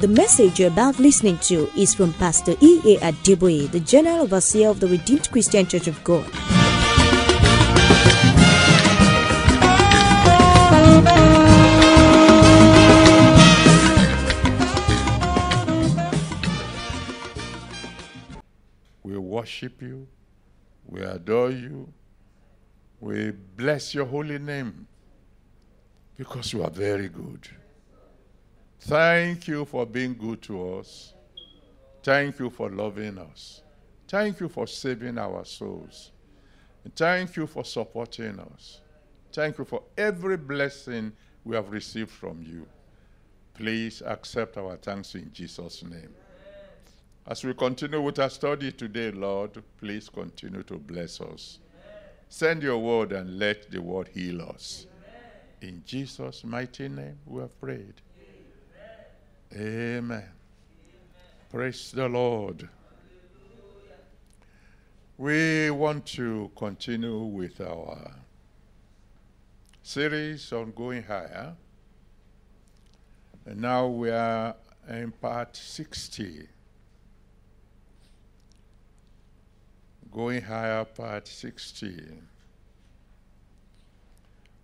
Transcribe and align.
The 0.00 0.06
message 0.06 0.60
you're 0.60 0.68
about 0.68 1.00
listening 1.00 1.38
to 1.38 1.68
is 1.76 1.92
from 1.92 2.12
Pastor 2.12 2.52
E.A. 2.60 2.98
Adeboye, 2.98 3.68
the 3.72 3.80
General 3.80 4.20
Overseer 4.20 4.68
of 4.68 4.78
the 4.78 4.86
Redeemed 4.86 5.28
Christian 5.32 5.66
Church 5.66 5.88
of 5.88 6.04
God. 6.04 6.24
We 19.02 19.18
worship 19.18 19.82
you. 19.82 20.06
We 20.86 21.00
adore 21.00 21.50
you. 21.50 21.92
We 23.00 23.32
bless 23.32 23.96
your 23.96 24.06
holy 24.06 24.38
name 24.38 24.86
because 26.16 26.52
you 26.52 26.62
are 26.62 26.70
very 26.70 27.08
good. 27.08 27.48
Thank 28.80 29.48
you 29.48 29.64
for 29.64 29.84
being 29.84 30.14
good 30.14 30.40
to 30.42 30.76
us. 30.78 31.14
Thank 32.02 32.38
you 32.38 32.48
for 32.50 32.70
loving 32.70 33.18
us. 33.18 33.62
Thank 34.06 34.40
you 34.40 34.48
for 34.48 34.66
saving 34.66 35.18
our 35.18 35.44
souls. 35.44 36.12
Thank 36.96 37.36
you 37.36 37.46
for 37.46 37.64
supporting 37.64 38.38
us. 38.40 38.80
Thank 39.32 39.58
you 39.58 39.64
for 39.64 39.82
every 39.96 40.36
blessing 40.36 41.12
we 41.44 41.54
have 41.56 41.70
received 41.70 42.10
from 42.10 42.42
you. 42.42 42.66
Please 43.54 44.02
accept 44.06 44.56
our 44.56 44.76
thanks 44.76 45.14
in 45.14 45.30
Jesus' 45.32 45.82
name. 45.82 46.14
As 47.26 47.44
we 47.44 47.52
continue 47.52 48.00
with 48.00 48.18
our 48.20 48.30
study 48.30 48.72
today, 48.72 49.10
Lord, 49.10 49.62
please 49.78 50.08
continue 50.08 50.62
to 50.62 50.78
bless 50.78 51.20
us. 51.20 51.58
Send 52.30 52.62
your 52.62 52.78
word 52.78 53.12
and 53.12 53.38
let 53.38 53.70
the 53.70 53.82
word 53.82 54.08
heal 54.14 54.40
us. 54.42 54.86
In 55.60 55.82
Jesus' 55.84 56.44
mighty 56.44 56.88
name, 56.88 57.18
we 57.26 57.42
have 57.42 57.60
prayed. 57.60 58.00
Amen. 59.54 60.24
Praise 61.50 61.90
the 61.92 62.06
Lord. 62.06 62.68
We 65.16 65.70
want 65.70 66.04
to 66.06 66.50
continue 66.54 67.18
with 67.20 67.58
our 67.62 68.12
series 69.82 70.52
on 70.52 70.72
going 70.72 71.02
higher. 71.02 71.54
And 73.46 73.62
now 73.62 73.86
we 73.86 74.10
are 74.10 74.54
in 74.86 75.12
part 75.12 75.56
60. 75.56 76.46
Going 80.12 80.42
higher, 80.42 80.84
part 80.84 81.26
60. 81.26 82.02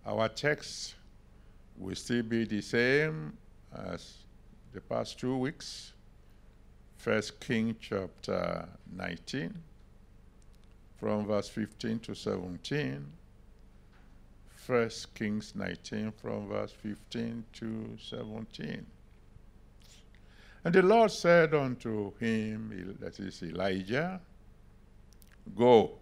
Our 0.05 0.29
text 0.29 0.93
will 1.75 1.95
still 1.95 2.21
be 2.21 2.45
the 2.45 2.61
same 2.61 3.35
as 3.75 4.24
the 4.75 4.81
past 4.81 5.17
two 5.17 5.37
weeks. 5.37 5.93
First 6.97 7.39
King 7.39 7.77
chapter 7.79 8.67
19, 8.93 9.53
from 10.99 11.25
verse 11.25 11.47
15 11.47 11.99
to 11.99 12.13
17. 12.13 13.05
First 14.49 15.15
Kings 15.15 15.53
19, 15.55 16.11
from 16.21 16.49
verse 16.49 16.71
15 16.71 17.45
to 17.53 17.97
17. 18.01 18.85
And 20.65 20.75
the 20.75 20.81
Lord 20.81 21.11
said 21.11 21.53
unto 21.53 22.11
him, 22.17 22.97
that 22.99 23.17
is 23.19 23.41
Elijah, 23.43 24.19
Go, 25.55 25.99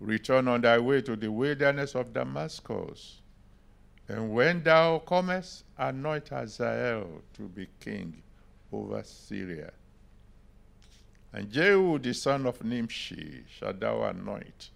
return 0.00 0.48
on 0.48 0.60
thy 0.60 0.78
way 0.78 1.00
to 1.00 1.16
the 1.16 1.30
wilderness 1.30 1.94
of 1.94 2.12
Damascus. 2.12 3.20
And 4.08 4.32
when 4.32 4.62
thou 4.62 5.00
comest, 5.00 5.64
anoint 5.76 6.28
Hazael 6.28 7.22
to 7.34 7.42
be 7.42 7.68
king 7.80 8.22
over 8.72 9.02
Syria. 9.02 9.72
And 11.32 11.50
Jehu 11.50 11.98
the 11.98 12.14
son 12.14 12.46
of 12.46 12.64
Nimshi 12.64 13.44
shall 13.58 13.72
thou 13.72 14.04
anoint 14.04 14.70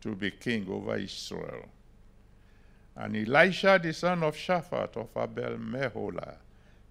to 0.00 0.14
be 0.14 0.30
king 0.32 0.68
over 0.68 0.96
Israel. 0.96 1.66
And 2.96 3.16
Elisha 3.16 3.80
the 3.82 3.92
son 3.92 4.22
of 4.22 4.36
Shaphat 4.36 4.96
of 4.96 5.08
Abel 5.16 5.56
Meholah 5.58 6.34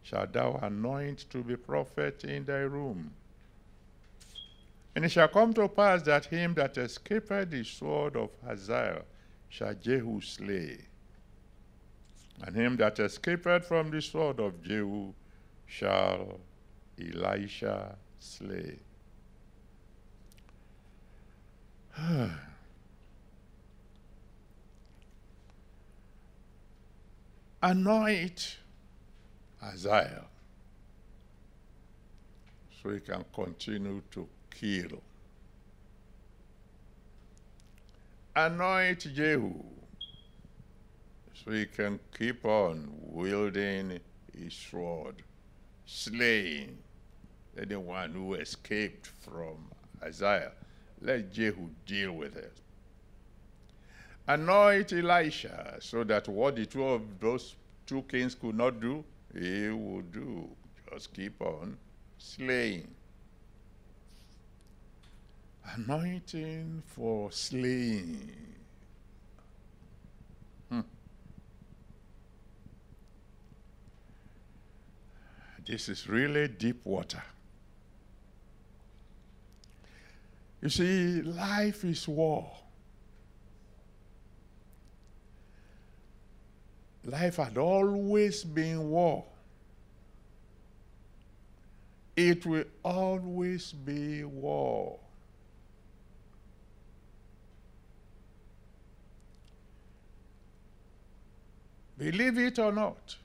shall 0.01 0.27
thou 0.27 0.59
anoint 0.63 1.29
to 1.29 1.43
be 1.43 1.55
prophet 1.57 2.23
in 2.23 2.45
thy 2.45 2.61
room. 2.61 3.11
And 4.95 5.05
it 5.05 5.09
shall 5.09 5.27
come 5.27 5.53
to 5.53 5.67
pass 5.67 6.01
that 6.03 6.25
him 6.25 6.53
that 6.55 6.77
escapeth 6.77 7.49
the 7.51 7.63
sword 7.63 8.15
of 8.15 8.29
Hazael 8.45 9.03
shall 9.49 9.73
Jehu 9.73 10.19
slay. 10.21 10.79
And 12.43 12.55
him 12.55 12.75
that 12.77 12.99
escaped 12.99 13.65
from 13.65 13.91
the 13.91 14.01
sword 14.01 14.39
of 14.39 14.63
Jehu 14.63 15.13
shall 15.67 16.39
Elisha 16.99 17.95
slay. 18.19 18.79
Anoint 27.61 28.57
Hazael 29.61 30.25
so 32.81 32.89
he 32.89 32.99
can 32.99 33.23
continue 33.33 34.01
to 34.11 34.27
kill. 34.49 35.03
Anoint 38.35 39.13
Jehu 39.13 39.63
so 41.43 41.51
he 41.51 41.65
can 41.65 41.99
keep 42.17 42.45
on 42.45 42.91
wielding 42.99 43.99
his 44.37 44.53
sword, 44.53 45.15
slaying 45.85 46.77
anyone 47.59 48.11
who 48.11 48.35
escaped 48.35 49.07
from 49.07 49.69
Hazael. 50.01 50.51
Let 51.01 51.31
Jehu 51.33 51.69
deal 51.85 52.11
with 52.13 52.35
it. 52.35 52.57
Anoint 54.27 54.93
Elisha 54.93 55.77
so 55.79 56.03
that 56.03 56.27
what 56.27 56.55
the 56.55 56.65
two 56.65 56.85
of 56.85 57.01
those 57.19 57.55
two 57.87 58.03
kings 58.03 58.35
could 58.35 58.55
not 58.55 58.79
do, 58.79 59.03
he 59.33 59.69
would 59.69 60.11
do. 60.11 60.47
Just 60.91 61.13
keep 61.13 61.41
on 61.41 61.77
slaying. 62.17 62.87
Anointing 65.75 66.83
for 66.85 67.31
slaying. 67.31 68.50
This 75.65 75.89
is 75.89 76.07
really 76.07 76.47
deep 76.47 76.85
water. 76.85 77.23
You 80.61 80.69
see, 80.69 81.21
life 81.21 81.83
is 81.83 82.07
war. 82.07 82.51
Life 87.03 87.37
had 87.37 87.57
always 87.57 88.43
been 88.43 88.89
war. 88.89 89.25
It 92.15 92.45
will 92.45 92.65
always 92.83 93.71
be 93.71 94.23
war. 94.23 94.99
Believe 101.97 102.37
it 102.39 102.59
or 102.59 102.71
not, 102.71 103.15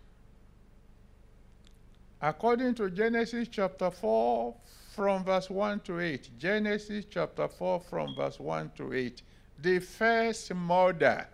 according 2.21 2.75
to 2.75 2.91
Genesis 2.91 3.49
chapter 3.49 3.91
4, 3.91 4.55
from 4.95 5.25
verse 5.25 5.51
1 5.51 5.81
to 5.81 6.01
8, 6.01 6.31
Genesis 6.39 7.05
chapter 7.11 7.49
4, 7.49 7.81
from 7.81 8.15
verse 8.17 8.41
1 8.41 8.73
to 8.77 8.95
8, 8.95 9.23
the 9.61 9.79
first 9.79 10.55
murder 10.55 11.29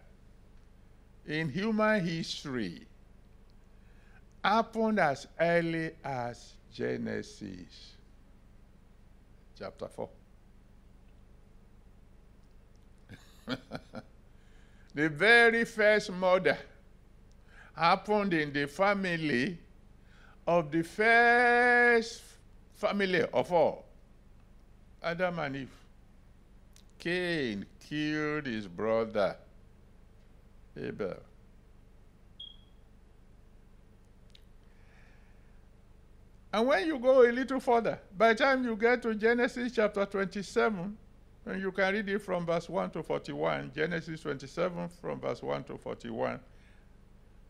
in 1.26 1.48
human 1.48 2.04
history 2.04 2.86
happened 4.42 4.98
as 4.98 5.28
early 5.38 5.92
as 6.04 6.54
Genesis 6.72 7.92
chapter 9.56 9.86
4. 9.86 10.08
the 14.94 15.08
very 15.08 15.64
first 15.64 16.10
murder 16.10 16.58
happened 17.76 18.34
in 18.34 18.52
the 18.52 18.66
family 18.66 19.58
of 20.46 20.70
the 20.70 20.82
first 20.82 22.22
family 22.74 23.22
of 23.22 23.52
all 23.52 23.84
Adam 25.02 25.38
and 25.38 25.56
Eve. 25.56 25.70
Cain 26.98 27.66
killed 27.88 28.46
his 28.46 28.66
brother 28.66 29.36
Abel. 30.76 31.16
And 36.52 36.66
when 36.66 36.86
you 36.86 36.98
go 36.98 37.22
a 37.28 37.32
little 37.32 37.60
further, 37.60 37.98
by 38.16 38.28
the 38.28 38.34
time 38.34 38.64
you 38.64 38.76
get 38.76 39.00
to 39.02 39.14
Genesis 39.14 39.72
chapter 39.72 40.04
27, 40.04 40.96
and 41.46 41.60
you 41.60 41.72
can 41.72 41.94
read 41.94 42.08
it 42.08 42.18
from 42.20 42.44
verse 42.44 42.68
1 42.68 42.90
to 42.90 43.02
41, 43.02 43.72
Genesis 43.74 44.20
27 44.20 44.88
from 45.00 45.18
verse 45.18 45.42
1 45.42 45.64
to 45.64 45.78
41, 45.78 46.38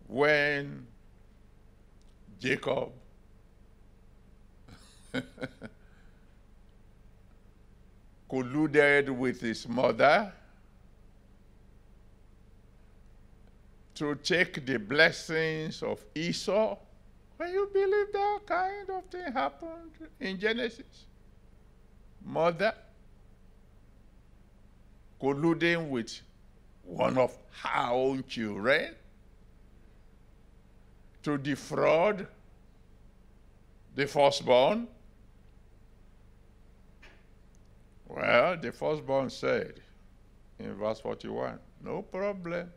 when 0.06 0.86
Jacob 2.42 2.90
colluded 8.28 9.10
with 9.10 9.40
his 9.40 9.68
mother 9.68 10.32
to 13.94 14.16
take 14.16 14.66
the 14.66 14.76
blessings 14.76 15.84
of 15.84 16.04
Esau. 16.16 16.76
When 17.36 17.52
you 17.52 17.70
believe 17.72 18.12
that 18.12 18.40
kind 18.44 18.90
of 18.90 19.04
thing 19.04 19.32
happened 19.32 19.92
in 20.18 20.40
Genesis, 20.40 21.06
mother 22.24 22.74
colluding 25.20 25.90
with 25.90 26.20
one 26.82 27.16
of 27.18 27.38
her 27.62 27.92
own 27.92 28.24
children 28.26 28.96
to 31.22 31.38
defraud 31.38 32.26
the 33.94 34.06
firstborn? 34.06 34.88
Well, 38.06 38.56
the 38.60 38.72
firstborn 38.72 39.30
said 39.30 39.80
in 40.58 40.74
verse 40.74 41.00
41, 41.00 41.58
No 41.82 42.02
problem. 42.02 42.70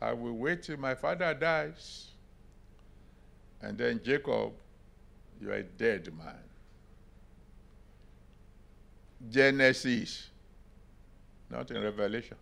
I 0.00 0.12
will 0.12 0.34
wait 0.34 0.62
till 0.62 0.76
my 0.76 0.94
father 0.94 1.32
dies. 1.32 2.08
And 3.62 3.78
then 3.78 4.00
Jacob, 4.04 4.52
you 5.40 5.50
are 5.50 5.54
a 5.54 5.62
dead 5.62 6.12
man. 6.16 6.34
Genesis, 9.30 10.28
not 11.48 11.70
in 11.70 11.82
Revelation. 11.82 12.36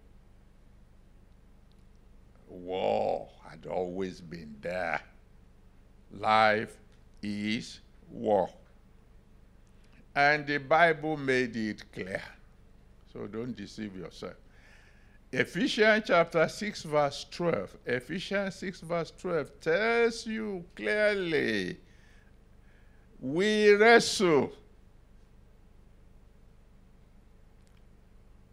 War 2.49 3.28
had 3.49 3.66
always 3.66 4.20
been 4.20 4.56
there. 4.60 5.00
Life 6.10 6.76
is 7.22 7.80
war. 8.10 8.50
And 10.14 10.46
the 10.46 10.58
Bible 10.58 11.16
made 11.16 11.56
it 11.56 11.84
clear. 11.92 12.22
So 13.12 13.26
don't 13.26 13.56
deceive 13.56 13.96
yourself. 13.96 14.34
Ephesians 15.30 16.04
chapter 16.06 16.46
6, 16.46 16.82
verse 16.82 17.26
12. 17.30 17.76
Ephesians 17.86 18.54
6, 18.56 18.80
verse 18.80 19.12
12 19.19 19.60
tells 19.60 20.26
you 20.26 20.62
clearly 20.76 21.78
we 23.19 23.72
wrestle 23.72 24.52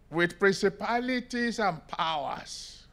with 0.10 0.40
principalities 0.40 1.60
and 1.60 1.86
powers. 1.88 2.84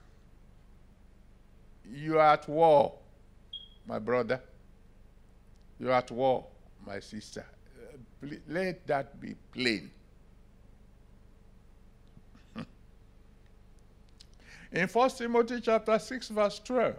You 1.89 2.19
are 2.19 2.33
at 2.33 2.49
war, 2.49 2.95
my 3.87 4.01
brother. 4.01 4.41
You 5.79 5.91
are 5.91 5.95
at 5.99 6.11
war, 6.11 6.47
my 6.87 7.01
sister. 7.01 7.45
Uh, 8.23 8.29
let 8.49 8.87
that 8.87 9.21
be 9.21 9.35
plain. 9.53 9.91
In 14.73 14.89
1 14.89 15.11
Timothy 15.11 15.61
chapter 15.61 15.99
6, 15.99 16.29
verse 16.29 16.59
12, 16.61 16.95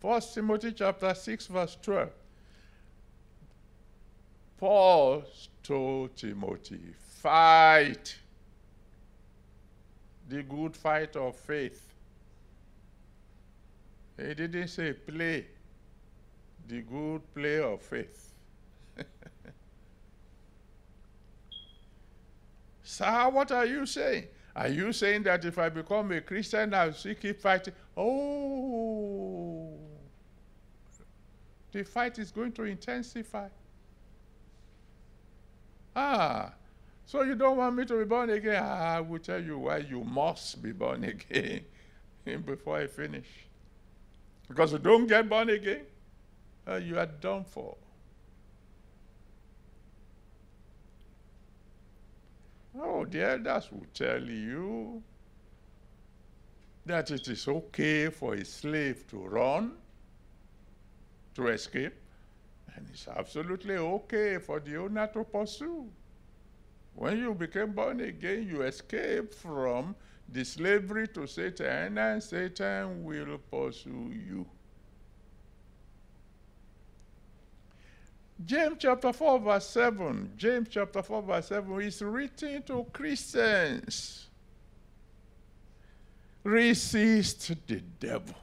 1 0.00 0.20
Timothy 0.34 0.72
chapter 0.72 1.14
6, 1.14 1.46
verse 1.48 1.76
12, 1.82 2.08
Paul 4.58 5.24
told 5.62 6.16
Timothy, 6.16 6.80
fight 7.20 8.16
the 10.28 10.42
good 10.42 10.76
fight 10.76 11.14
of 11.16 11.36
faith. 11.36 11.82
He 14.16 14.34
didn't 14.34 14.68
say 14.68 14.92
play 14.92 15.46
the 16.68 16.82
good 16.82 17.22
play 17.34 17.60
of 17.60 17.80
faith. 17.82 18.32
Sir, 22.82 23.28
what 23.30 23.50
are 23.52 23.66
you 23.66 23.86
saying? 23.86 24.26
Are 24.54 24.68
you 24.68 24.92
saying 24.92 25.22
that 25.22 25.44
if 25.44 25.58
I 25.58 25.68
become 25.68 26.12
a 26.12 26.20
Christian, 26.20 26.74
I'll 26.74 26.92
keep 26.92 27.40
fighting? 27.40 27.74
Oh, 27.96 29.72
the 31.72 31.84
fight 31.84 32.18
is 32.18 32.30
going 32.30 32.52
to 32.52 32.64
intensify. 32.64 33.48
Ah, 35.94 36.52
so 37.06 37.22
you 37.22 37.34
don't 37.34 37.56
want 37.56 37.76
me 37.76 37.84
to 37.84 37.98
be 37.98 38.04
born 38.04 38.30
again? 38.30 38.62
Ah, 38.62 38.96
I 38.96 39.00
will 39.00 39.18
tell 39.18 39.42
you 39.42 39.58
why 39.58 39.78
you 39.78 40.04
must 40.04 40.62
be 40.62 40.72
born 40.72 41.04
again 41.12 41.64
before 42.44 42.78
I 42.78 42.86
finish. 42.86 43.28
Because 44.48 44.72
you 44.72 44.78
don't 44.78 45.06
get 45.06 45.28
born 45.28 45.50
again, 45.50 45.82
uh, 46.68 46.76
you 46.76 46.98
are 46.98 47.06
done 47.06 47.44
for. 47.44 47.76
Oh, 52.80 53.04
the 53.04 53.24
elders 53.24 53.70
will 53.72 53.86
tell 53.92 54.22
you 54.22 55.02
that 56.86 57.10
it 57.10 57.26
is 57.28 57.48
okay 57.48 58.08
for 58.08 58.34
a 58.34 58.44
slave 58.44 59.06
to 59.08 59.18
run, 59.18 59.72
to 61.34 61.48
escape, 61.48 61.94
and 62.74 62.86
it's 62.92 63.08
absolutely 63.08 63.76
okay 63.76 64.38
for 64.38 64.60
the 64.60 64.76
owner 64.76 65.06
to 65.08 65.24
pursue. 65.24 65.90
When 66.94 67.18
you 67.18 67.34
became 67.34 67.72
born 67.72 68.00
again, 68.00 68.46
you 68.48 68.62
escaped 68.62 69.34
from 69.34 69.94
the 70.28 70.44
slavery 70.44 71.08
to 71.08 71.26
Satan, 71.26 71.98
and 71.98 72.22
Satan 72.22 73.04
will 73.04 73.38
pursue 73.38 74.12
you. 74.12 74.46
James 78.48 78.76
chapter 78.78 79.12
4, 79.12 79.40
verse 79.40 79.66
7. 79.66 80.32
James 80.38 80.68
chapter 80.70 81.02
4, 81.02 81.20
verse 81.20 81.48
7 81.48 81.82
is 81.82 82.00
written 82.00 82.62
to 82.62 82.86
Christians. 82.94 84.26
Resist 86.44 87.52
the 87.66 87.82
devil. 88.00 88.34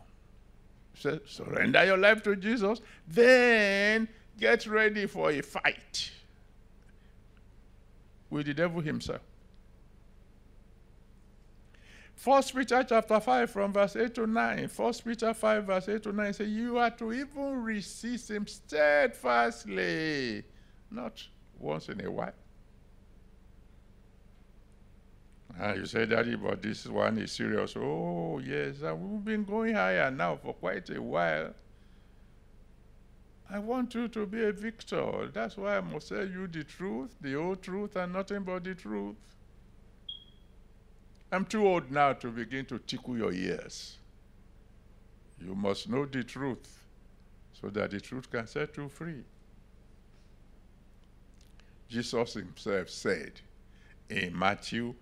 So, 0.93 1.19
surrender 1.25 1.83
your 1.83 1.97
life 1.97 2.21
to 2.21 2.35
Jesus, 2.35 2.81
then 3.07 4.07
get 4.39 4.67
ready 4.67 5.07
for 5.07 5.31
a 5.31 5.41
fight 5.41 6.11
with 8.29 8.45
the 8.45 8.53
devil 8.53 8.81
himself. 8.81 9.21
First 12.15 12.55
Peter 12.55 12.83
chapter 12.83 13.19
5 13.19 13.51
from 13.51 13.73
verse 13.73 13.95
8 13.95 14.15
to 14.15 14.25
9. 14.25 14.67
First 14.69 15.05
Peter 15.05 15.33
5 15.33 15.65
verse 15.65 15.89
8 15.89 16.03
to 16.03 16.13
9 16.13 16.33
say 16.33 16.45
you 16.45 16.77
are 16.77 16.91
to 16.91 17.11
even 17.11 17.61
resist 17.61 18.31
him 18.31 18.47
steadfastly, 18.47 20.43
not 20.89 21.21
once 21.59 21.89
in 21.89 22.03
a 22.05 22.09
while. 22.09 22.33
And 25.57 25.71
ah, 25.71 25.73
you 25.73 25.85
say, 25.85 26.05
Daddy, 26.05 26.35
but 26.35 26.61
this 26.61 26.85
one 26.85 27.17
is 27.17 27.31
serious. 27.31 27.75
Oh, 27.77 28.41
yes, 28.43 28.81
we've 28.81 29.23
been 29.23 29.45
going 29.45 29.73
higher 29.73 30.11
now 30.11 30.35
for 30.35 30.53
quite 30.53 30.89
a 30.89 31.01
while. 31.01 31.53
I 33.49 33.59
want 33.59 33.95
you 33.95 34.09
to 34.09 34.25
be 34.25 34.43
a 34.43 34.51
victor. 34.51 35.29
That's 35.33 35.55
why 35.55 35.77
I 35.77 35.81
must 35.81 36.09
tell 36.09 36.27
you 36.27 36.47
the 36.47 36.65
truth, 36.65 37.15
the 37.21 37.33
whole 37.33 37.55
truth, 37.55 37.95
and 37.95 38.11
nothing 38.11 38.43
but 38.43 38.65
the 38.65 38.75
truth. 38.75 39.15
I'm 41.31 41.45
too 41.45 41.67
old 41.67 41.91
now 41.91 42.13
to 42.13 42.29
begin 42.29 42.65
to 42.65 42.79
tickle 42.79 43.17
your 43.17 43.33
ears. 43.33 43.97
You 45.39 45.55
must 45.55 45.89
know 45.89 46.05
the 46.05 46.23
truth 46.23 46.83
so 47.59 47.69
that 47.69 47.91
the 47.91 47.99
truth 47.99 48.29
can 48.29 48.47
set 48.47 48.77
you 48.77 48.89
free. 48.89 49.23
Jesus 51.89 52.33
himself 52.33 52.89
said 52.89 53.33
in 54.09 54.37
Matthew 54.37 54.93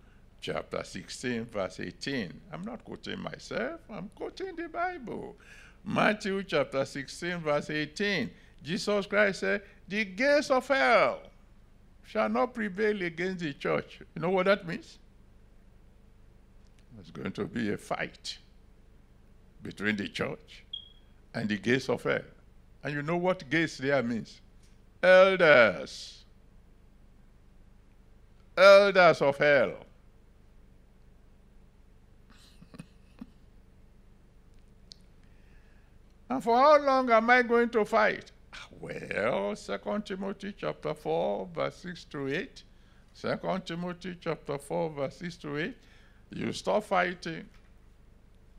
chapter 0.42 0.84
16, 0.84 1.46
verse 1.46 1.80
18. 1.80 2.34
I'm 2.52 2.64
not 2.64 2.84
quoting 2.84 3.20
myself, 3.20 3.80
I'm 3.90 4.10
quoting 4.16 4.56
the 4.56 4.68
Bible. 4.68 5.36
Matthew 5.86 6.44
chapter 6.44 6.86
16, 6.86 7.40
verse 7.40 7.70
18. 7.70 8.30
Jesus 8.64 9.06
Christ 9.06 9.42
said, 9.42 9.62
The 9.88 10.06
gates 10.06 10.50
of 10.50 10.68
hell 10.68 11.20
shall 12.06 12.30
not 12.30 12.54
prevail 12.54 13.02
against 13.02 13.44
the 13.44 13.54
church. 13.54 14.00
You 14.16 14.22
know 14.22 14.30
what 14.30 14.46
that 14.46 14.68
means? 14.68 14.98
There's 16.96 17.12
going 17.12 17.32
to 17.34 17.46
be 17.46 17.72
a 17.74 17.78
fight 17.78 18.38
between 19.62 19.96
the 19.96 20.08
church 20.08 20.64
and 21.34 21.50
the 21.50 21.58
gates 21.58 21.90
of 21.90 22.04
hell. 22.04 22.22
And 22.84 22.94
you 22.94 23.02
know 23.02 23.18
what 23.18 23.50
gates 23.50 23.78
there 23.78 24.04
means? 24.04 24.42
Elders. 25.02 26.26
Elders 28.56 29.22
of 29.22 29.38
hell. 29.38 29.74
and 36.30 36.44
for 36.44 36.56
how 36.58 36.80
long 36.80 37.10
am 37.10 37.30
I 37.30 37.42
going 37.42 37.70
to 37.70 37.84
fight? 37.86 38.32
Ah, 38.54 38.68
well, 38.80 39.56
2 39.56 39.78
Timothy 40.06 40.54
chapter 40.56 40.94
4, 40.94 41.50
verse 41.56 41.78
6 41.78 42.04
to 42.06 42.28
8. 42.28 42.64
2 43.20 43.38
Timothy 43.66 44.16
chapter 44.22 44.60
4, 44.60 44.90
verse 44.92 45.18
6 45.18 45.38
to 45.38 45.58
8 45.58 45.76
you 46.36 46.52
stop 46.54 46.84
fighting 46.84 47.46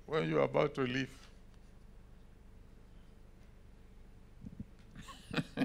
when 0.07 0.29
you're 0.29 0.43
about 0.43 0.75
to 0.75 0.83
leave. 0.83 1.09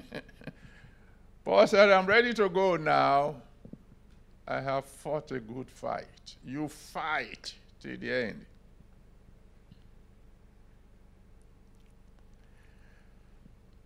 Paul 1.44 1.66
said, 1.66 1.90
I'm 1.90 2.06
ready 2.06 2.32
to 2.34 2.48
go 2.48 2.76
now. 2.76 3.36
I 4.46 4.60
have 4.60 4.84
fought 4.84 5.30
a 5.32 5.40
good 5.40 5.70
fight. 5.70 6.36
You 6.44 6.68
fight 6.68 7.54
till 7.80 7.96
the 7.96 8.12
end. 8.12 8.44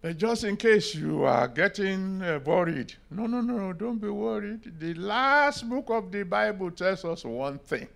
But 0.01 0.19
just 0.19 0.45
in 0.45 0.59
case 0.59 0.95
you 0.95 1.25
are 1.25 1.49
getting 1.49 2.21
uh, 2.21 2.39
worried, 2.45 2.93
no, 3.11 3.27
no, 3.27 3.41
no, 3.41 3.73
don't 3.73 3.99
be 3.99 4.11
worried. 4.11 4.79
The 4.79 4.93
last 4.95 5.67
book 5.67 5.89
of 5.89 6.13
the 6.13 6.25
Bible 6.25 6.71
tells 6.71 7.07
us 7.07 7.25
one 7.25 7.59
thing. 7.59 7.89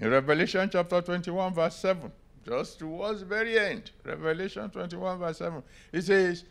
In 0.00 0.10
Revelation 0.10 0.70
chapter 0.70 1.00
21, 1.02 1.54
verse 1.54 1.74
7, 1.76 2.12
just 2.46 2.78
towards 2.78 3.18
the 3.20 3.26
very 3.26 3.58
end, 3.58 3.90
Revelation 4.04 4.70
21, 4.70 5.18
verse 5.18 5.38
7, 5.38 5.60
it 5.92 6.02
says, 6.02 6.44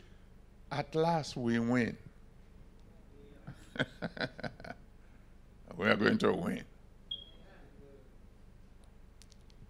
At 0.69 0.93
last 0.93 1.37
we 1.37 1.57
win. 1.59 1.95
we 5.77 5.87
are 5.87 5.95
going 5.95 6.17
to 6.17 6.33
win. 6.33 6.63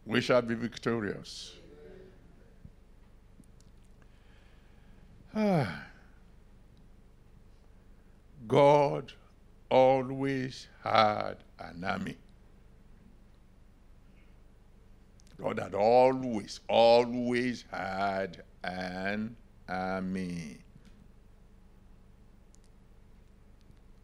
We 0.07 0.21
shall 0.21 0.41
be 0.41 0.55
victorious. 0.55 1.53
God 8.47 9.13
always 9.69 10.67
had 10.83 11.35
an 11.59 11.83
army. 11.83 12.17
God 15.41 15.59
had 15.59 15.75
always, 15.75 16.59
always 16.67 17.63
had 17.71 18.43
an 18.63 19.35
army. 19.69 20.57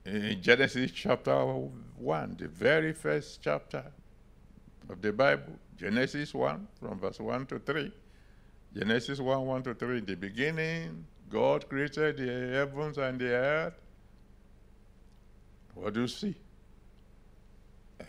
In 0.05 0.41
Genesis 0.41 0.91
chapter 0.91 1.33
1, 1.33 2.35
the 2.39 2.47
very 2.47 2.93
first 2.93 3.41
chapter 3.41 3.83
of 4.89 5.01
the 5.01 5.13
Bible, 5.13 5.57
Genesis 5.77 6.33
1, 6.33 6.67
from 6.79 6.99
verse 6.99 7.19
1 7.19 7.45
to 7.47 7.59
3. 7.59 7.91
Genesis 8.75 9.19
1, 9.19 9.45
1 9.45 9.63
to 9.63 9.73
3, 9.73 9.97
in 9.99 10.05
the 10.05 10.15
beginning, 10.15 11.05
God 11.29 11.67
created 11.67 12.17
the 12.17 12.55
heavens 12.57 12.97
and 12.97 13.19
the 13.19 13.31
earth. 13.31 13.73
What 15.73 15.93
do 15.93 16.01
you 16.01 16.07
see? 16.07 16.35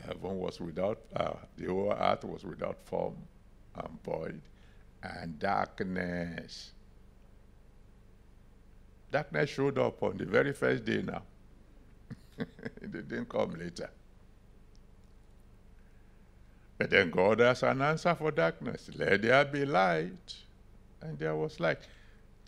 Heaven 0.06 0.38
was 0.38 0.60
without, 0.60 1.00
uh, 1.16 1.34
the 1.56 1.66
whole 1.66 1.92
earth 1.92 2.24
was 2.24 2.44
without 2.44 2.76
form 2.84 3.16
and 3.76 4.02
void, 4.04 4.40
and 5.02 5.38
darkness. 5.38 6.72
Darkness 9.10 9.50
showed 9.50 9.78
up 9.78 10.02
on 10.02 10.16
the 10.16 10.24
very 10.24 10.52
first 10.52 10.84
day 10.84 11.02
now. 11.02 11.22
it 12.38 12.90
didn't 12.90 13.28
come 13.28 13.54
later. 13.54 13.90
But 16.76 16.90
then 16.90 17.10
God 17.10 17.38
has 17.38 17.62
an 17.62 17.80
answer 17.82 18.14
for 18.14 18.30
darkness. 18.30 18.90
Let 18.96 19.22
there 19.22 19.44
be 19.44 19.64
light. 19.64 20.34
And 21.00 21.18
there 21.18 21.36
was 21.36 21.60
light. 21.60 21.78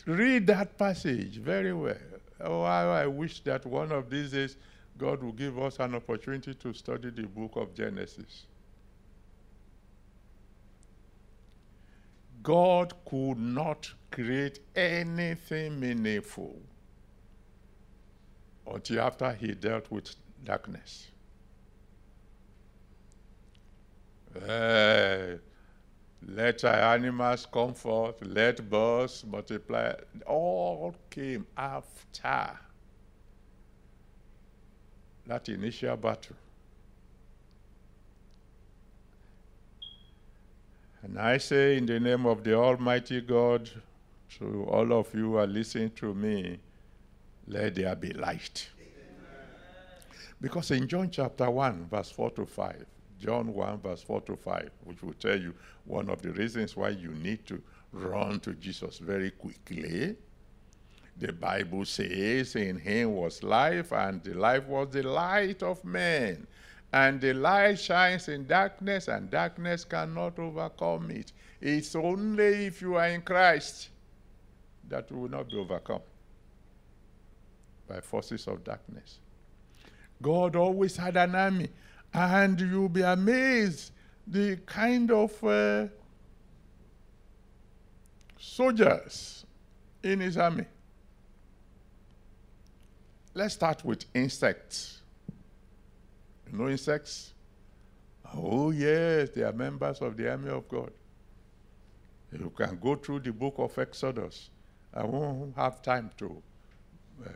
Read 0.04 0.46
that 0.48 0.76
passage 0.76 1.36
very 1.36 1.72
well. 1.72 1.96
Oh, 2.40 2.62
I 2.62 3.06
wish 3.06 3.40
that 3.40 3.64
one 3.64 3.92
of 3.92 4.10
these 4.10 4.32
days 4.32 4.56
God 4.98 5.22
will 5.22 5.32
give 5.32 5.58
us 5.58 5.78
an 5.78 5.94
opportunity 5.94 6.54
to 6.54 6.72
study 6.72 7.10
the 7.10 7.26
book 7.26 7.52
of 7.56 7.74
Genesis. 7.74 8.46
God 12.42 12.94
could 13.04 13.38
not 13.38 13.92
create 14.10 14.60
anything 14.74 15.78
meaningful 15.80 16.56
until 18.72 19.00
after 19.00 19.32
he 19.32 19.52
dealt 19.54 19.90
with 19.90 20.14
darkness. 20.44 21.08
Uh, 24.36 25.38
let 26.28 26.64
animals 26.64 27.46
come 27.52 27.74
forth, 27.74 28.16
let 28.22 28.68
birds 28.68 29.24
multiply. 29.26 29.92
All 30.26 30.94
came 31.10 31.46
after 31.56 32.58
that 35.26 35.48
initial 35.48 35.96
battle. 35.96 36.36
And 41.02 41.18
I 41.18 41.38
say 41.38 41.76
in 41.76 41.86
the 41.86 42.00
name 42.00 42.26
of 42.26 42.42
the 42.42 42.54
Almighty 42.54 43.20
God 43.20 43.70
to 44.38 44.64
all 44.64 44.92
of 44.92 45.14
you 45.14 45.20
who 45.20 45.36
are 45.36 45.46
listening 45.46 45.90
to 45.96 46.14
me, 46.14 46.58
let 47.46 47.76
there 47.76 47.94
be 47.94 48.12
light. 48.12 48.68
Because 50.40 50.70
in 50.72 50.86
John 50.88 51.10
chapter 51.10 51.48
1, 51.48 51.86
verse 51.90 52.10
4 52.10 52.30
to 52.32 52.44
5, 52.44 52.84
John 53.20 53.54
1, 53.54 53.78
verse 53.78 54.02
4 54.02 54.20
to 54.22 54.36
5, 54.36 54.70
which 54.84 55.02
will 55.02 55.14
tell 55.14 55.40
you 55.40 55.54
one 55.84 56.10
of 56.10 56.20
the 56.22 56.32
reasons 56.32 56.76
why 56.76 56.90
you 56.90 57.10
need 57.10 57.46
to 57.46 57.62
run 57.92 58.40
to 58.40 58.52
Jesus 58.54 58.98
very 58.98 59.30
quickly. 59.30 60.16
The 61.18 61.32
Bible 61.32 61.84
says, 61.84 62.56
In 62.56 62.78
him 62.78 63.14
was 63.14 63.42
life, 63.42 63.92
and 63.92 64.22
the 64.22 64.34
life 64.34 64.66
was 64.66 64.88
the 64.90 65.02
light 65.02 65.62
of 65.62 65.84
men. 65.84 66.46
And 66.92 67.20
the 67.20 67.32
light 67.32 67.78
shines 67.78 68.28
in 68.28 68.46
darkness, 68.46 69.08
and 69.08 69.30
darkness 69.30 69.84
cannot 69.84 70.38
overcome 70.38 71.10
it. 71.10 71.32
It's 71.60 71.96
only 71.96 72.66
if 72.66 72.82
you 72.82 72.96
are 72.96 73.08
in 73.08 73.22
Christ 73.22 73.90
that 74.88 75.10
you 75.10 75.16
will 75.16 75.30
not 75.30 75.48
be 75.48 75.56
overcome 75.56 76.02
by 77.88 78.00
forces 78.00 78.46
of 78.46 78.62
darkness. 78.62 79.18
God 80.22 80.56
always 80.56 80.96
had 80.96 81.16
an 81.16 81.34
army 81.34 81.68
and 82.12 82.60
you'll 82.60 82.88
be 82.88 83.02
amazed 83.02 83.92
the 84.26 84.56
kind 84.66 85.10
of 85.10 85.44
uh, 85.44 85.86
soldiers 88.38 89.44
in 90.02 90.20
his 90.20 90.36
army. 90.36 90.64
Let's 93.36 93.52
start 93.52 93.84
with 93.84 94.06
insects. 94.14 95.02
You 96.50 96.56
know 96.56 96.70
insects? 96.70 97.34
Oh, 98.34 98.70
yes, 98.70 99.28
they 99.34 99.42
are 99.42 99.52
members 99.52 100.00
of 100.00 100.16
the 100.16 100.30
army 100.30 100.48
of 100.48 100.66
God. 100.66 100.90
You 102.32 102.50
can 102.56 102.78
go 102.82 102.94
through 102.94 103.20
the 103.20 103.32
book 103.32 103.56
of 103.58 103.76
Exodus. 103.78 104.48
I 104.94 105.04
won't 105.04 105.54
have 105.54 105.82
time 105.82 106.12
to 106.16 106.42
uh, 107.26 107.28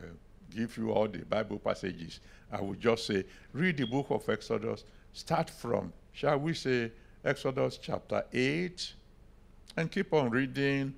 give 0.49 0.75
you 0.75 0.89
all 0.91 1.07
the 1.07 1.19
Bible 1.19 1.59
passages. 1.59 2.19
I 2.51 2.61
will 2.61 2.73
just 2.73 3.05
say, 3.05 3.23
read 3.53 3.77
the 3.77 3.85
book 3.85 4.07
of 4.09 4.27
Exodus. 4.27 4.85
Start 5.13 5.51
from, 5.51 5.93
shall 6.13 6.39
we 6.39 6.55
say, 6.55 6.91
Exodus 7.23 7.77
chapter 7.77 8.25
8, 8.33 8.93
and 9.77 9.91
keep 9.91 10.11
on 10.13 10.31
reading, 10.31 10.95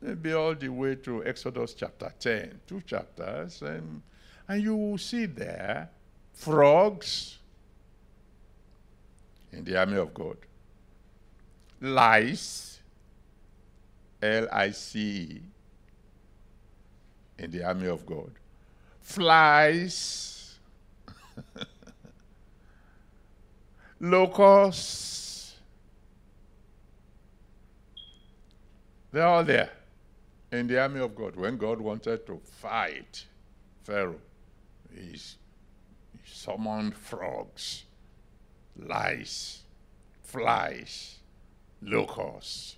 maybe 0.00 0.32
all 0.32 0.54
the 0.54 0.70
way 0.70 0.94
to 0.94 1.22
Exodus 1.26 1.74
chapter 1.74 2.10
10, 2.18 2.60
two 2.66 2.80
chapters, 2.86 3.60
and, 3.60 4.00
and 4.48 4.62
you 4.62 4.96
see 4.98 5.26
there 5.26 5.90
frogs 6.32 7.38
in 9.52 9.64
the 9.64 9.78
army 9.78 9.96
of 9.96 10.12
God, 10.14 10.36
lice, 11.80 12.80
L 14.22 14.48
I 14.50 14.70
C 14.70 15.00
E, 15.00 15.42
in 17.38 17.50
the 17.50 17.64
army 17.64 17.86
of 17.86 18.04
God 18.04 18.30
flies, 19.08 20.58
locusts. 24.00 25.54
They're 29.10 29.26
all 29.26 29.44
there 29.44 29.70
in 30.52 30.66
the 30.66 30.78
army 30.78 31.00
of 31.00 31.16
God. 31.16 31.36
When 31.36 31.56
God 31.56 31.80
wanted 31.80 32.26
to 32.26 32.38
fight 32.60 33.24
Pharaoh, 33.82 34.20
he 34.94 35.18
summoned 36.24 36.94
frogs, 36.94 37.84
lice, 38.76 39.62
flies, 40.22 41.16
locusts. 41.82 42.76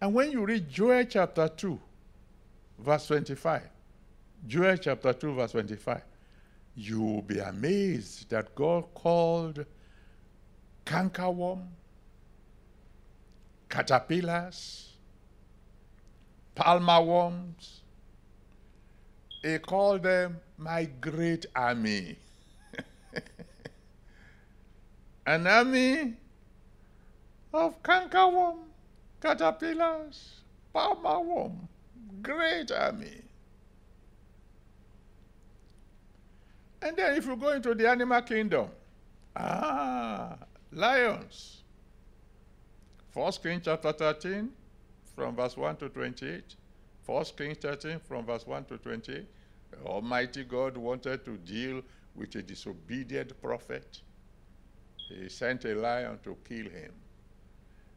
And 0.00 0.12
when 0.14 0.32
you 0.32 0.44
read 0.44 0.68
Joel 0.68 1.04
chapter 1.04 1.48
2, 1.48 1.80
verse 2.78 3.06
25, 3.06 3.62
Joel 4.46 4.76
chapter 4.76 5.12
2, 5.12 5.34
verse 5.34 5.52
25. 5.52 6.02
You 6.76 7.00
will 7.00 7.22
be 7.22 7.38
amazed 7.38 8.28
that 8.30 8.54
God 8.54 8.84
called 8.94 9.64
cankerworm, 10.84 11.62
caterpillars, 13.68 14.90
palmer 16.54 17.00
worms. 17.00 17.82
He 19.42 19.58
called 19.58 20.02
them 20.02 20.40
my 20.58 20.84
great 21.00 21.46
army. 21.54 22.16
An 25.26 25.46
army 25.46 26.14
of 27.52 27.82
cankerworm, 27.82 28.58
caterpillars, 29.20 30.40
palmer 30.72 31.20
worm, 31.20 31.68
great 32.22 32.70
army. 32.70 33.22
And 36.82 36.96
then 36.96 37.16
if 37.16 37.26
you 37.26 37.36
go 37.36 37.50
into 37.50 37.74
the 37.74 37.88
animal 37.88 38.20
kingdom, 38.20 38.68
ah, 39.34 40.36
lions. 40.70 41.62
First 43.10 43.42
King 43.42 43.60
chapter 43.64 43.92
13, 43.92 44.50
from 45.14 45.36
verse 45.36 45.56
1 45.56 45.76
to 45.76 45.88
28. 45.88 46.56
First 47.06 47.36
King 47.36 47.54
13, 47.54 48.00
from 48.00 48.26
verse 48.26 48.46
1 48.46 48.64
to 48.64 48.76
28. 48.76 49.24
Almighty 49.84 50.44
God 50.44 50.76
wanted 50.76 51.24
to 51.24 51.36
deal 51.38 51.82
with 52.14 52.34
a 52.36 52.42
disobedient 52.42 53.40
prophet. 53.40 54.00
He 55.08 55.28
sent 55.28 55.64
a 55.64 55.74
lion 55.74 56.18
to 56.24 56.36
kill 56.48 56.70
him. 56.70 56.92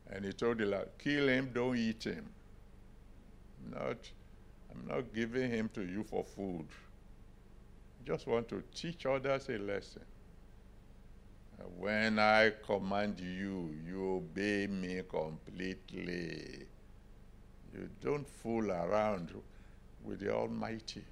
And 0.10 0.26
he 0.26 0.34
told 0.34 0.58
the 0.58 0.66
lion, 0.66 0.86
kill 0.98 1.28
him, 1.28 1.52
don't 1.54 1.78
eat 1.78 2.04
him. 2.04 2.30
Not, 3.72 3.98
I'm 4.72 4.88
not 4.88 5.14
giving 5.14 5.50
him 5.52 5.70
to 5.74 5.82
you 5.82 6.04
for 6.04 6.24
food. 6.24 6.68
Just 8.06 8.28
want 8.28 8.48
to 8.50 8.64
teach 8.74 9.06
others 9.06 9.50
a 9.50 9.58
lesson. 9.58 10.04
When 11.78 12.20
I 12.20 12.52
command 12.66 13.20
you, 13.20 13.76
you 13.86 14.16
obey 14.18 14.68
me 14.68 15.02
completely. 15.10 16.68
You 17.74 17.90
don't 18.02 18.28
fool 18.28 18.72
around 18.72 19.34
with 20.04 20.20
the 20.20 20.34
Almighty. 20.34 21.04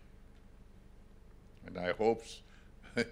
And 1.66 1.78
I 1.78 1.92
hope 1.94 2.24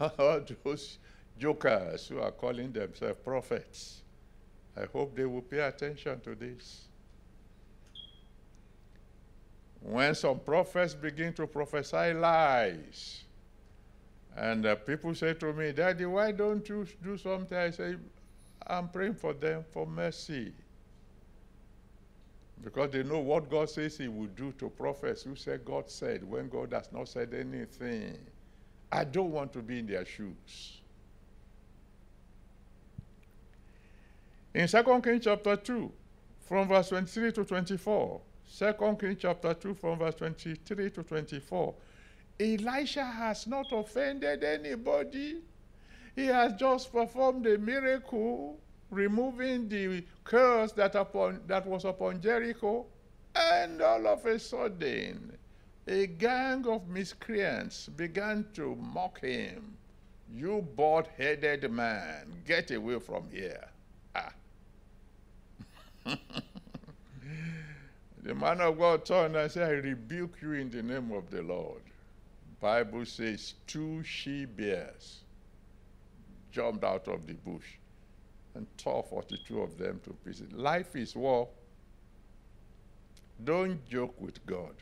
all 0.00 0.40
those 0.64 0.98
jokers 1.38 2.08
who 2.08 2.20
are 2.20 2.30
calling 2.30 2.72
themselves 2.72 3.18
prophets, 3.24 4.02
I 4.76 4.84
hope 4.92 5.16
they 5.16 5.24
will 5.24 5.42
pay 5.42 5.60
attention 5.60 6.20
to 6.20 6.34
this. 6.34 6.88
When 9.80 10.14
some 10.14 10.38
prophets 10.38 10.94
begin 10.94 11.32
to 11.34 11.46
prophesy 11.46 12.12
lies, 12.14 13.24
and 14.36 14.64
uh, 14.64 14.76
people 14.76 15.14
say 15.14 15.34
to 15.34 15.52
me, 15.52 15.72
Daddy, 15.72 16.06
why 16.06 16.32
don't 16.32 16.66
you 16.68 16.86
do 17.02 17.18
something? 17.18 17.58
I 17.58 17.70
say, 17.70 17.96
I'm 18.66 18.88
praying 18.88 19.14
for 19.14 19.32
them 19.32 19.64
for 19.72 19.86
mercy. 19.86 20.52
Because 22.62 22.92
they 22.92 23.02
know 23.02 23.18
what 23.18 23.50
God 23.50 23.68
says 23.68 23.98
He 23.98 24.08
will 24.08 24.28
do 24.28 24.52
to 24.52 24.68
prophets 24.68 25.22
who 25.22 25.34
say 25.34 25.58
God 25.64 25.90
said 25.90 26.22
when 26.28 26.48
God 26.48 26.72
has 26.72 26.90
not 26.92 27.08
said 27.08 27.34
anything. 27.34 28.18
I 28.90 29.04
don't 29.04 29.32
want 29.32 29.52
to 29.54 29.60
be 29.60 29.78
in 29.78 29.86
their 29.86 30.04
shoes. 30.04 30.80
In 34.54 34.68
2 34.68 35.00
Kings 35.02 35.24
chapter 35.24 35.56
2, 35.56 35.90
from 36.40 36.68
verse 36.68 36.90
23 36.90 37.32
to 37.32 37.44
24, 37.44 38.20
2 38.58 38.96
Kings 39.00 39.16
chapter 39.18 39.54
2, 39.54 39.74
from 39.74 39.98
verse 39.98 40.14
23 40.16 40.90
to 40.90 41.02
24, 41.02 41.74
Elisha 42.38 43.04
has 43.04 43.46
not 43.46 43.72
offended 43.72 44.44
anybody. 44.44 45.40
He 46.14 46.26
has 46.26 46.52
just 46.54 46.92
performed 46.92 47.46
a 47.46 47.56
miracle, 47.56 48.60
removing 48.92 49.68
the 49.68 50.04
curse 50.22 50.70
that, 50.72 50.94
upon, 50.94 51.40
that 51.48 51.66
was 51.66 51.84
upon 51.84 52.20
Jericho. 52.20 52.86
And 53.34 53.80
all 53.80 54.06
of 54.06 54.24
a 54.26 54.38
sudden, 54.38 55.36
a 55.88 56.06
gang 56.06 56.66
of 56.68 56.86
miscreants 56.88 57.88
began 57.88 58.46
to 58.54 58.76
mock 58.76 59.20
him. 59.20 59.78
You 60.30 60.66
bald 60.76 61.08
headed 61.16 61.70
man, 61.70 62.26
get 62.46 62.70
away 62.70 63.00
from 63.00 63.24
here. 63.30 63.68
Ah. 64.14 64.32
the 68.22 68.34
man 68.34 68.60
of 68.60 68.78
God 68.78 69.04
turned 69.06 69.36
and 69.36 69.50
said, 69.50 69.68
I 69.68 69.72
rebuke 69.72 70.36
you 70.42 70.52
in 70.52 70.70
the 70.70 70.82
name 70.82 71.12
of 71.12 71.30
the 71.30 71.42
Lord. 71.42 71.82
Bible 72.60 73.06
says 73.06 73.54
two 73.66 74.02
she 74.04 74.44
bears 74.44 75.20
jumped 76.52 76.84
out 76.84 77.08
of 77.08 77.26
the 77.26 77.32
bush 77.32 77.78
and 78.54 78.66
tore 78.76 79.02
42 79.02 79.60
of 79.60 79.78
them 79.78 80.00
to 80.04 80.10
pieces. 80.24 80.52
Life 80.52 80.94
is 80.96 81.16
war. 81.16 81.48
Don't 83.42 83.84
joke 83.88 84.20
with 84.20 84.44
God. 84.46 84.74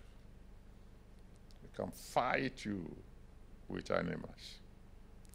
He 1.63 1.69
can 1.75 1.91
fight 1.91 2.65
you 2.65 2.95
with 3.69 3.91
animals. 3.91 4.59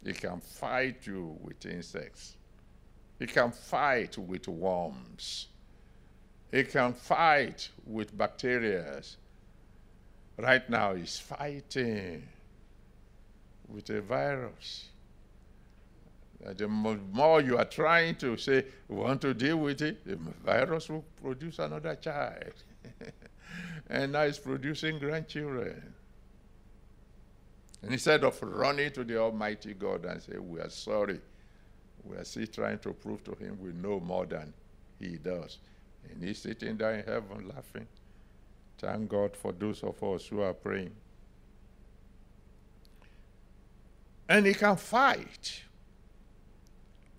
He 0.04 0.12
can 0.12 0.40
fight 0.40 1.06
you 1.06 1.36
with 1.42 1.64
insects. 1.66 2.36
He 3.18 3.26
can 3.26 3.50
fight 3.50 4.18
with 4.18 4.46
worms. 4.46 5.48
He 6.52 6.62
can 6.64 6.92
fight 6.92 7.70
with 7.84 8.16
bacteria. 8.16 9.02
Right 10.38 10.68
now, 10.68 10.94
he's 10.94 11.18
fighting 11.18 12.28
with 13.68 13.88
a 13.90 14.00
virus. 14.00 14.90
The 16.40 16.68
more 16.68 17.40
you 17.40 17.58
are 17.58 17.64
trying 17.64 18.16
to 18.16 18.36
say, 18.36 18.66
want 18.88 19.20
to 19.22 19.34
deal 19.34 19.56
with 19.56 19.82
it, 19.82 20.06
the 20.06 20.16
virus 20.44 20.88
will 20.88 21.04
produce 21.20 21.58
another 21.58 21.96
child. 21.96 22.52
and 23.90 24.12
now 24.12 24.22
it's 24.22 24.38
producing 24.38 24.98
grandchildren. 24.98 25.82
And 27.82 27.92
instead 27.92 28.24
of 28.24 28.40
running 28.42 28.92
to 28.92 29.04
the 29.04 29.18
Almighty 29.18 29.74
God 29.74 30.04
and 30.04 30.22
say, 30.22 30.38
we 30.38 30.60
are 30.60 30.70
sorry, 30.70 31.20
we 32.04 32.16
are 32.16 32.24
still 32.24 32.46
trying 32.46 32.78
to 32.80 32.92
prove 32.92 33.24
to 33.24 33.34
him 33.34 33.58
we 33.60 33.72
know 33.72 34.00
more 34.00 34.26
than 34.26 34.52
he 34.98 35.16
does. 35.16 35.58
And 36.08 36.22
he's 36.22 36.38
sitting 36.38 36.76
there 36.76 36.94
in 36.94 37.04
heaven 37.04 37.48
laughing. 37.54 37.86
Thank 38.78 39.08
God 39.08 39.36
for 39.36 39.52
those 39.52 39.82
of 39.82 40.02
us 40.02 40.26
who 40.26 40.42
are 40.42 40.52
praying. 40.52 40.92
And 44.28 44.46
he 44.46 44.54
can 44.54 44.76
fight 44.76 45.62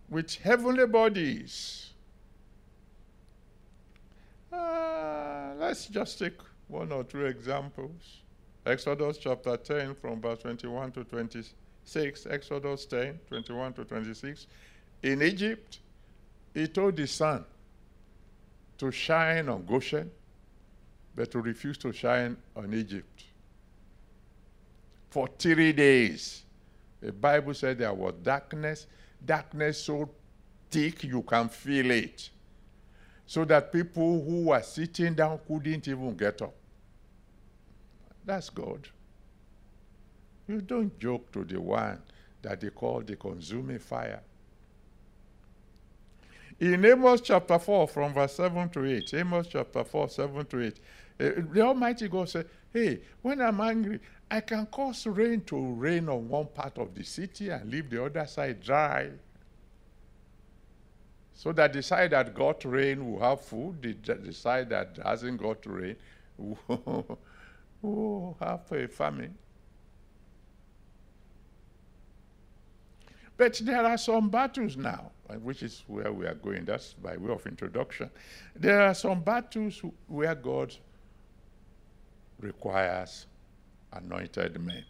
with 0.10 0.36
heavenly 0.36 0.88
bodies. 0.88 1.92
Uh, 4.52 5.54
let's 5.58 5.88
just 5.88 6.20
take 6.20 6.38
one 6.68 6.92
or 6.92 7.04
two 7.04 7.26
examples. 7.26 8.22
Exodus 8.66 9.18
chapter 9.18 9.56
10 9.58 9.96
from 9.96 10.22
verse 10.22 10.40
21 10.40 10.92
to 10.92 11.04
26. 11.04 12.28
Exodus 12.30 12.86
10, 12.86 13.20
21 13.28 13.74
to 13.74 13.86
26. 13.86 14.48
In 15.04 15.22
Egypt, 15.22 15.80
he 16.54 16.68
told 16.68 16.96
the 16.96 17.08
sun 17.08 17.46
to 18.78 18.92
shine 18.92 19.50
on 19.50 19.66
Goshen, 19.66 20.10
but 21.16 21.32
to 21.32 21.40
refuse 21.40 21.78
to 21.80 21.92
shine 21.92 22.38
on 22.56 22.74
Egypt. 22.74 23.24
For 25.10 25.28
three 25.40 25.74
days, 25.74 26.44
the 27.02 27.12
Bible 27.12 27.54
said 27.54 27.78
there 27.78 27.94
was 27.94 28.14
darkness, 28.24 28.88
darkness 29.26 29.84
so 29.84 30.10
thick 30.70 31.04
you 31.04 31.22
can 31.22 31.50
feel 31.50 31.92
it. 31.92 32.30
So 33.26 33.44
that 33.46 33.72
people 33.74 34.24
who 34.24 34.46
were 34.46 34.62
sitting 34.62 35.14
down 35.14 35.40
couldn't 35.48 35.88
even 35.88 36.16
get 36.16 36.42
up. 36.42 36.56
That's 38.26 38.50
God. 38.50 38.88
You 40.48 40.62
don't 40.62 40.98
joke 40.98 41.32
to 41.34 41.44
the 41.44 41.60
one 41.60 42.02
that 42.42 42.62
they 42.62 42.70
call 42.70 43.02
the 43.02 43.16
consuming 43.16 43.80
fire. 43.80 44.22
In 46.60 46.84
Amos 46.86 47.22
chapter 47.22 47.60
4, 47.60 47.88
from 47.88 48.14
verse 48.14 48.34
7 48.34 48.70
to 48.70 48.86
8, 48.86 49.14
Amos 49.14 49.48
chapter 49.48 49.84
4, 49.84 50.10
7 50.10 50.46
to 50.46 50.66
8, 50.66 50.74
uh, 50.74 50.80
Eh, 51.20 51.26
eh, 51.26 51.42
the 51.52 51.62
Almighty 51.62 52.08
God 52.08 52.30
said, 52.30 52.48
Hey, 52.72 53.02
when 53.22 53.42
I'm 53.42 53.60
angry, 53.62 54.00
I 54.30 54.42
can 54.42 54.66
cause 54.68 55.08
rain 55.08 55.42
to 55.46 55.58
rain 55.58 56.10
on 56.10 56.28
one 56.28 56.48
part 56.48 56.78
of 56.78 56.94
the 56.94 57.04
city 57.04 57.50
and 57.50 57.72
leave 57.72 57.90
the 57.90 58.04
other 58.04 58.26
side 58.26 58.62
dry. 58.62 59.10
So 61.34 61.52
that 61.54 61.74
the 61.74 61.82
side 61.82 62.12
that 62.12 62.34
got 62.34 62.66
rain 62.66 63.12
will 63.12 63.22
have 63.22 63.42
food, 63.42 63.82
the, 63.82 64.16
the 64.16 64.34
side 64.34 64.70
that 64.70 64.98
hasn't 65.04 65.42
got 65.42 65.66
rain 65.66 65.96
will, 66.38 67.20
will 67.82 68.38
have 68.40 68.72
a 68.72 68.88
famine. 68.88 69.36
But 73.38 73.62
there 73.64 73.86
are 73.86 74.00
some 74.00 74.30
battles 74.30 74.78
now, 74.78 75.12
uh, 75.30 75.36
which 75.36 75.62
is 75.62 75.84
where 75.86 76.12
we 76.12 76.26
are 76.26 76.34
going. 76.34 76.66
That's 76.66 76.94
by 76.94 77.16
way 77.18 77.32
of 77.32 77.46
introduction. 77.46 78.10
There 78.56 78.82
are 78.82 78.96
some 78.96 79.22
battles 79.22 79.80
where 80.08 80.34
God 80.34 80.76
requires 82.40 83.26
anointed 83.94 84.60
men. 84.62 84.84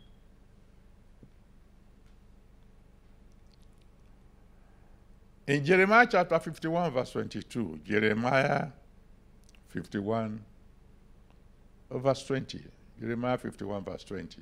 In 5.47 5.63
Jeremiah 5.63 6.07
chapter 6.09 6.37
51, 6.37 6.91
verse 6.91 7.11
22, 7.11 7.79
Jeremiah 7.85 8.67
51, 9.69 10.43
verse 11.89 12.25
20, 12.25 12.63
Jeremiah 12.99 13.37
51, 13.37 13.83
verse 13.83 14.03
20, 14.03 14.41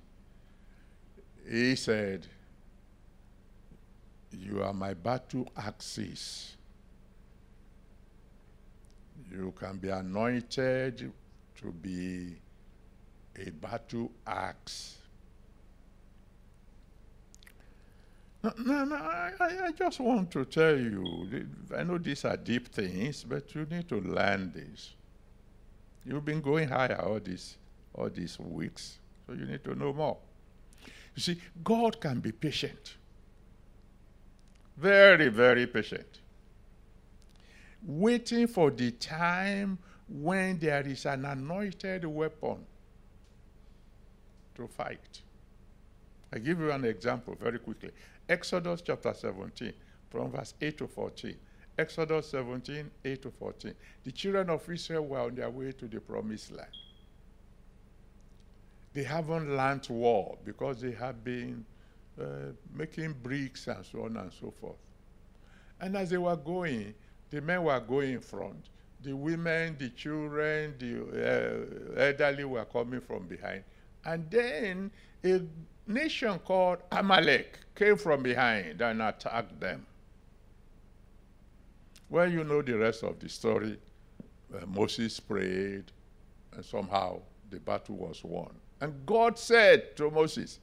he 1.47 1.75
said, 1.75 2.25
You 4.31 4.63
are 4.63 4.73
my 4.73 4.95
battle 4.95 5.47
axes. 5.55 6.57
You 9.31 9.53
can 9.55 9.77
be 9.77 9.89
anointed 9.89 11.11
to 11.57 11.71
be 11.71 12.37
a 13.37 13.49
battle 13.51 14.11
axe. 14.25 14.97
No, 18.43 18.83
no, 18.83 18.95
I, 18.95 19.31
I 19.39 19.71
just 19.71 19.99
want 19.99 20.29
to 20.31 20.45
tell 20.45 20.77
you, 20.77 21.47
I 21.75 21.83
know 21.83 21.97
these 21.97 22.25
are 22.25 22.37
deep 22.37 22.67
things, 22.67 23.23
but 23.23 23.55
you 23.55 23.65
need 23.65 23.89
to 23.89 23.99
learn 23.99 24.51
this. 24.53 24.93
You've 26.05 26.23
been 26.23 26.41
going 26.41 26.69
higher 26.69 27.01
all 27.01 27.19
these, 27.19 27.57
all 27.95 28.09
these 28.09 28.39
weeks, 28.39 28.99
so 29.25 29.33
you 29.33 29.45
need 29.45 29.63
to 29.63 29.73
know 29.73 29.93
more. 29.93 30.17
You 31.15 31.21
see, 31.21 31.41
God 31.63 31.99
can 31.99 32.19
be 32.19 32.31
patient. 32.31 32.95
Very, 34.77 35.29
very 35.29 35.65
patient. 35.65 36.19
Waiting 37.81 38.45
for 38.45 38.69
the 38.69 38.91
time 38.91 39.79
when 40.07 40.59
there 40.59 40.85
is 40.85 41.05
an 41.07 41.25
anointed 41.25 42.05
weapon 42.05 42.57
to 44.55 44.67
fight. 44.67 45.21
I 46.33 46.39
give 46.39 46.59
you 46.59 46.71
an 46.71 46.85
example 46.85 47.35
very 47.39 47.59
quickly. 47.59 47.91
Exodus 48.27 48.81
chapter 48.81 49.13
17, 49.13 49.73
from 50.09 50.31
verse 50.31 50.53
8 50.59 50.77
to 50.79 50.87
14. 50.87 51.35
Exodus 51.77 52.29
17, 52.29 52.89
8 53.03 53.21
to 53.21 53.31
14. 53.31 53.73
The 54.03 54.11
children 54.11 54.49
of 54.49 54.67
Israel 54.69 55.05
were 55.05 55.19
on 55.19 55.35
their 55.35 55.49
way 55.49 55.71
to 55.73 55.87
the 55.87 55.99
promised 55.99 56.51
land. 56.51 56.69
They 58.93 59.03
haven't 59.03 59.55
learned 59.55 59.87
war 59.89 60.37
because 60.45 60.81
they 60.81 60.93
have 60.93 61.23
been 61.23 61.65
uh, 62.19 62.53
making 62.73 63.13
bricks 63.21 63.67
and 63.67 63.85
so 63.85 64.03
on 64.05 64.15
and 64.15 64.31
so 64.31 64.53
forth. 64.61 64.77
And 65.81 65.97
as 65.97 66.09
they 66.09 66.17
were 66.17 66.37
going, 66.37 66.93
the 67.29 67.41
men 67.41 67.63
were 67.63 67.79
going 67.81 68.13
in 68.13 68.21
front. 68.21 68.69
The 69.03 69.13
women, 69.13 69.75
the 69.77 69.89
children, 69.89 70.75
the 70.79 71.97
uh, 71.97 72.01
elderly 72.01 72.45
were 72.45 72.63
coming 72.63 73.01
from 73.01 73.27
behind. 73.27 73.63
And 74.05 74.29
then 74.29 74.91
a 75.23 75.41
nation 75.87 76.39
called 76.39 76.79
Amalek 76.91 77.59
came 77.75 77.97
from 77.97 78.23
behind 78.23 78.81
and 78.81 79.01
attacked 79.01 79.59
them. 79.59 79.85
Well, 82.09 82.31
you 82.31 82.43
know 82.43 82.61
the 82.61 82.77
rest 82.77 83.03
of 83.03 83.19
the 83.19 83.27
story. 83.27 83.77
Uh, 84.53 84.65
Moses 84.67 85.19
prayed, 85.19 85.85
and 86.53 86.63
somehow 86.63 87.21
the 87.49 87.59
battle 87.59 87.95
was 87.95 88.23
won. 88.23 88.53
And 88.79 89.05
God 89.05 89.39
said 89.39 89.97
to 89.97 90.11
Moses, 90.11 90.59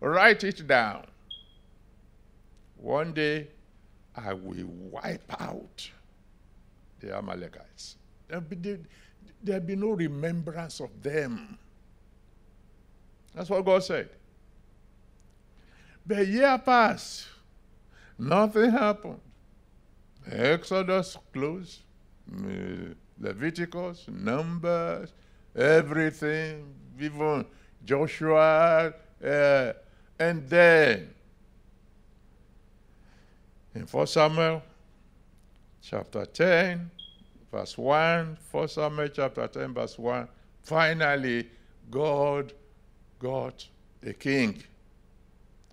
Write 0.00 0.44
it 0.44 0.66
down. 0.66 1.06
One 2.76 3.12
day 3.12 3.48
I 4.14 4.34
will 4.34 4.66
wipe 4.66 5.40
out 5.40 5.90
the 7.00 7.16
Amalekites. 7.16 7.96
There'll 8.28 8.44
be, 8.44 8.78
there'll 9.42 9.62
be 9.62 9.76
no 9.76 9.90
remembrance 9.90 10.80
of 10.80 10.90
them. 11.02 11.58
That's 13.34 13.50
what 13.50 13.64
God 13.64 13.82
said. 13.82 14.08
But 16.06 16.26
year 16.28 16.58
passed, 16.58 17.26
nothing 18.18 18.70
happened. 18.70 19.20
Exodus 20.30 21.16
closed, 21.32 21.80
Leviticus, 23.18 24.06
Numbers, 24.08 25.12
everything, 25.54 26.74
even 26.98 27.44
Joshua, 27.84 28.92
uh, 29.24 29.72
and 30.18 30.48
then 30.48 31.10
in 33.74 33.82
1 33.82 34.06
Samuel 34.06 34.62
chapter 35.82 36.24
10, 36.24 36.90
verse 37.50 37.76
1, 37.76 38.38
1 38.50 38.68
Samuel 38.68 39.08
chapter 39.08 39.46
10, 39.46 39.74
verse 39.74 39.98
1, 39.98 40.28
finally 40.62 41.48
God 41.90 42.52
got 43.24 43.66
a 44.06 44.12
king 44.12 44.62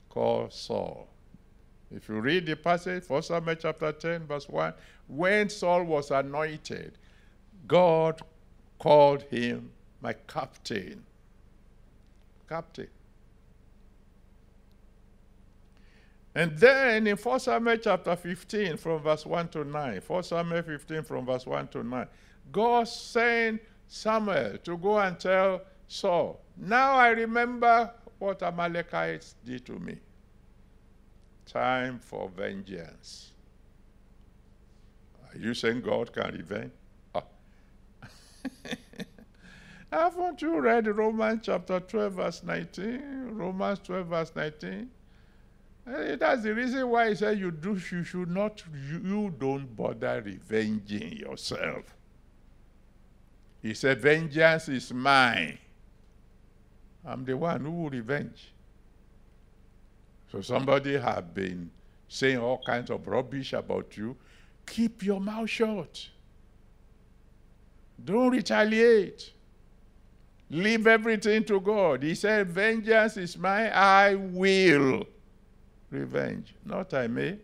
called 0.08 0.54
Saul. 0.54 1.06
If 1.94 2.08
you 2.08 2.22
read 2.22 2.46
the 2.46 2.56
passage, 2.56 3.04
1 3.10 3.24
Samuel 3.24 3.56
chapter 3.56 3.92
10, 3.92 4.26
verse 4.26 4.48
1, 4.48 4.74
when 5.10 5.50
Saul 5.50 5.84
was 5.84 6.12
anointed, 6.12 6.98
God 7.68 8.22
called 8.80 9.24
him 9.24 9.70
my 10.00 10.14
captain. 10.14 11.04
Captain. 12.48 12.88
And 16.34 16.58
then 16.58 17.06
in 17.06 17.18
1 17.18 17.40
Samuel 17.42 17.78
chapter 17.78 18.16
15, 18.16 18.78
from 18.78 19.02
verse 19.02 19.26
1 19.26 19.50
to 19.50 19.66
9, 19.66 20.02
1 20.08 20.24
Samuel 20.24 20.62
15, 20.62 21.04
from 21.04 21.26
verse 21.26 21.46
1 21.46 21.68
to 21.68 21.84
9, 21.84 22.08
God 22.50 22.88
sent 22.88 23.62
Samuel 23.90 24.58
to 24.64 24.78
go 24.78 25.00
and 25.00 25.20
tell 25.20 25.62
Saul, 25.90 26.40
Now 26.62 26.94
I 26.94 27.10
remember 27.10 27.92
what 28.20 28.44
Amalekites 28.44 29.34
did 29.44 29.66
to 29.66 29.80
me. 29.80 29.98
Time 31.48 31.98
for 31.98 32.30
vengeance. 32.30 33.32
Are 35.34 35.40
you 35.40 35.56
saying 35.56 35.82
God 35.82 36.14
can 36.14 36.32
revenge? 36.34 36.72
Oh. 37.16 37.24
Haven't 39.92 40.42
you 40.42 40.62
read 40.62 40.88
Romans 40.88 41.42
chapter 41.44 41.80
12, 41.82 42.14
verse 42.14 42.44
19? 42.44 43.32
Romans 43.32 43.80
12, 43.80 44.08
verse 44.08 44.32
19? 44.34 44.90
Eh, 45.88 46.16
that's 46.16 46.44
the 46.44 46.54
reason 46.54 46.88
why 46.88 47.10
he 47.10 47.16
said 47.16 47.40
you 47.40 47.52
do 47.52 47.72
you 47.92 48.04
should 48.04 48.30
not 48.30 48.64
you 48.90 49.34
don't 49.38 49.76
bother 49.76 50.22
revenging 50.24 51.18
yourself. 51.18 51.96
He 53.62 53.74
said, 53.74 54.00
Vengeance 54.00 54.70
is 54.70 54.94
mine. 54.94 55.58
I'm 57.06 57.26
the 57.26 57.36
one 57.36 57.62
who 57.62 57.72
will 57.72 57.90
revenge. 57.90 58.52
So 60.32 60.42
somebody 60.42 60.98
have 60.98 61.34
been 61.34 61.70
saying 62.08 62.38
all 62.38 62.62
kinds 62.66 62.90
of 62.90 63.08
rubbish 63.08 63.54
about 63.54 63.98
you. 63.98 64.16
Keep 64.66 65.04
your 65.04 65.20
mouth 65.20 65.50
shut. 65.50 66.08
Don't 68.04 68.32
retaliate. 68.32 69.32
Leave 70.50 70.88
everything 70.88 71.44
to 71.46 71.60
God. 71.60 72.04
He 72.04 72.16
said, 72.16 72.50
Vengeance 72.50 73.18
is 73.18 73.38
mine, 73.38 73.72
I 73.74 74.16
will 74.16 75.06
revenge, 75.90 76.54
not 76.66 76.94
I 76.94 77.08
may. 77.08 77.38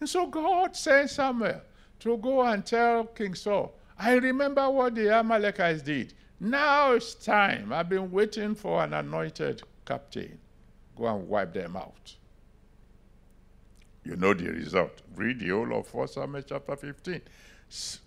And 0.00 0.08
so 0.08 0.26
God 0.26 0.76
sent 0.76 1.10
Samuel 1.10 1.60
to 2.00 2.16
go 2.18 2.42
and 2.42 2.64
tell 2.64 3.04
King 3.04 3.34
Saul, 3.34 3.74
I 3.98 4.14
remember 4.14 4.68
what 4.68 4.94
the 4.94 5.10
Amalekites 5.10 5.82
did. 5.82 6.12
Now 6.38 6.92
it's 6.92 7.14
time. 7.14 7.72
I've 7.72 7.88
been 7.88 8.10
waiting 8.10 8.54
for 8.54 8.82
an 8.82 8.92
anointed 8.92 9.62
captain. 9.84 10.38
Go 10.96 11.06
and 11.06 11.28
wipe 11.28 11.54
them 11.54 11.76
out. 11.76 12.14
You 14.04 14.16
know 14.16 14.34
the 14.34 14.50
result. 14.50 15.02
Read 15.14 15.40
the 15.40 15.48
whole 15.48 15.74
of 15.74 15.92
1 15.92 16.08
Samuel 16.08 16.42
chapter 16.42 16.76
15, 16.76 17.20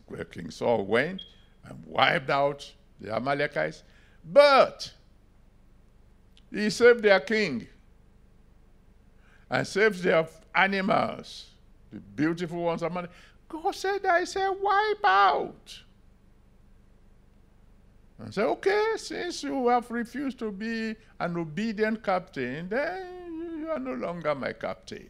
where 0.07 0.25
King 0.25 0.49
Saul 0.51 0.85
went 0.85 1.21
and 1.65 1.83
wiped 1.85 2.29
out 2.29 2.71
the 3.01 3.13
Amalekites. 3.13 3.83
But 4.23 4.93
he 6.51 6.69
saved 6.69 7.03
their 7.03 7.19
king 7.19 7.67
and 9.49 9.67
saved 9.67 10.03
their 10.03 10.27
animals, 10.55 11.47
the 11.91 11.99
beautiful 11.99 12.63
ones. 12.63 12.83
God 13.49 13.75
said, 13.75 14.05
I 14.05 14.23
said, 14.23 14.51
wipe 14.61 15.03
out. 15.03 15.79
And 18.19 18.33
say, 18.33 18.41
okay, 18.43 18.93
since 18.97 19.43
you 19.43 19.69
have 19.69 19.89
refused 19.89 20.39
to 20.39 20.51
be 20.51 20.95
an 21.19 21.37
obedient 21.37 22.03
captain, 22.03 22.67
then 22.67 23.59
you 23.59 23.69
are 23.69 23.79
no 23.79 23.93
longer 23.93 24.35
my 24.35 24.51
captain. 24.51 25.09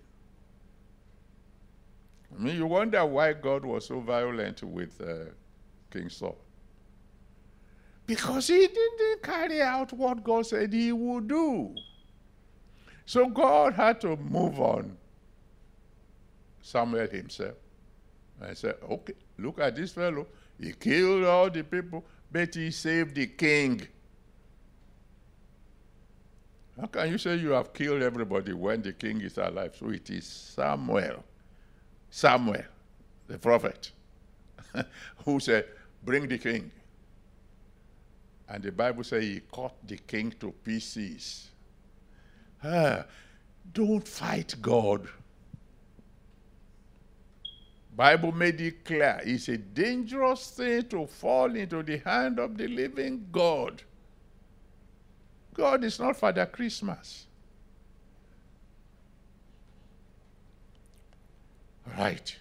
I 2.31 2.41
mean, 2.41 2.55
you 2.55 2.67
wonder 2.67 3.03
why 3.05 3.33
God 3.33 3.65
was 3.65 3.87
so 3.87 3.99
violent 3.99 4.61
with 4.61 5.01
uh, 5.01 5.31
King 5.91 6.09
Saul. 6.09 6.37
Because 8.05 8.47
he 8.47 8.67
didn't 8.67 9.23
carry 9.23 9.61
out 9.61 9.91
what 9.93 10.23
God 10.23 10.45
said 10.45 10.71
he 10.71 10.91
would 10.91 11.27
do. 11.27 11.75
So 13.05 13.27
God 13.27 13.73
had 13.73 13.99
to 14.01 14.15
move 14.17 14.59
on 14.59 14.95
Samuel 16.61 17.07
himself. 17.07 17.55
I 18.41 18.53
said, 18.53 18.75
okay, 18.89 19.13
look 19.37 19.59
at 19.59 19.75
this 19.75 19.91
fellow. 19.91 20.27
He 20.59 20.73
killed 20.73 21.23
all 21.25 21.49
the 21.49 21.63
people. 21.63 22.05
But 22.31 22.55
he 22.55 22.71
saved 22.71 23.15
the 23.15 23.27
king. 23.27 23.87
How 26.79 26.87
can 26.87 27.09
you 27.11 27.17
say 27.17 27.35
you 27.35 27.49
have 27.51 27.73
killed 27.73 28.01
everybody 28.01 28.53
when 28.53 28.81
the 28.81 28.93
king 28.93 29.21
is 29.21 29.37
alive? 29.37 29.75
So 29.77 29.89
it 29.89 30.09
is 30.09 30.25
Samuel, 30.25 31.23
Samuel, 32.09 32.63
the 33.27 33.37
prophet, 33.37 33.91
who 35.25 35.39
said, 35.39 35.65
Bring 36.03 36.27
the 36.27 36.37
king. 36.37 36.71
And 38.47 38.63
the 38.63 38.71
Bible 38.71 39.03
says 39.03 39.23
he 39.23 39.41
cut 39.53 39.75
the 39.85 39.97
king 39.97 40.33
to 40.39 40.51
pieces. 40.51 41.49
Ah, 42.63 43.05
don't 43.73 44.07
fight 44.07 44.55
God. 44.61 45.07
Bible 47.99 48.31
made 48.31 48.61
it 48.61 48.85
clear. 48.85 49.19
It's 49.25 49.49
a 49.49 49.57
dangerous 49.57 50.51
thing 50.51 50.83
to 50.83 51.05
fall 51.05 51.53
into 51.53 51.83
the 51.83 51.97
hand 51.97 52.39
of 52.39 52.57
the 52.57 52.65
living 52.65 53.27
God. 53.29 53.83
God 55.53 55.83
is 55.83 55.99
not 55.99 56.15
Father 56.15 56.45
Christmas. 56.45 57.27
Right. 61.97 62.37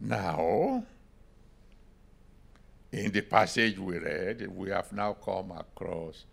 Now, 0.00 0.82
in 2.90 3.12
the 3.12 3.20
passage 3.20 3.78
we 3.78 3.98
read, 3.98 4.50
we 4.56 4.70
have 4.70 4.92
now 4.92 5.12
come 5.12 5.52
across 5.52 6.24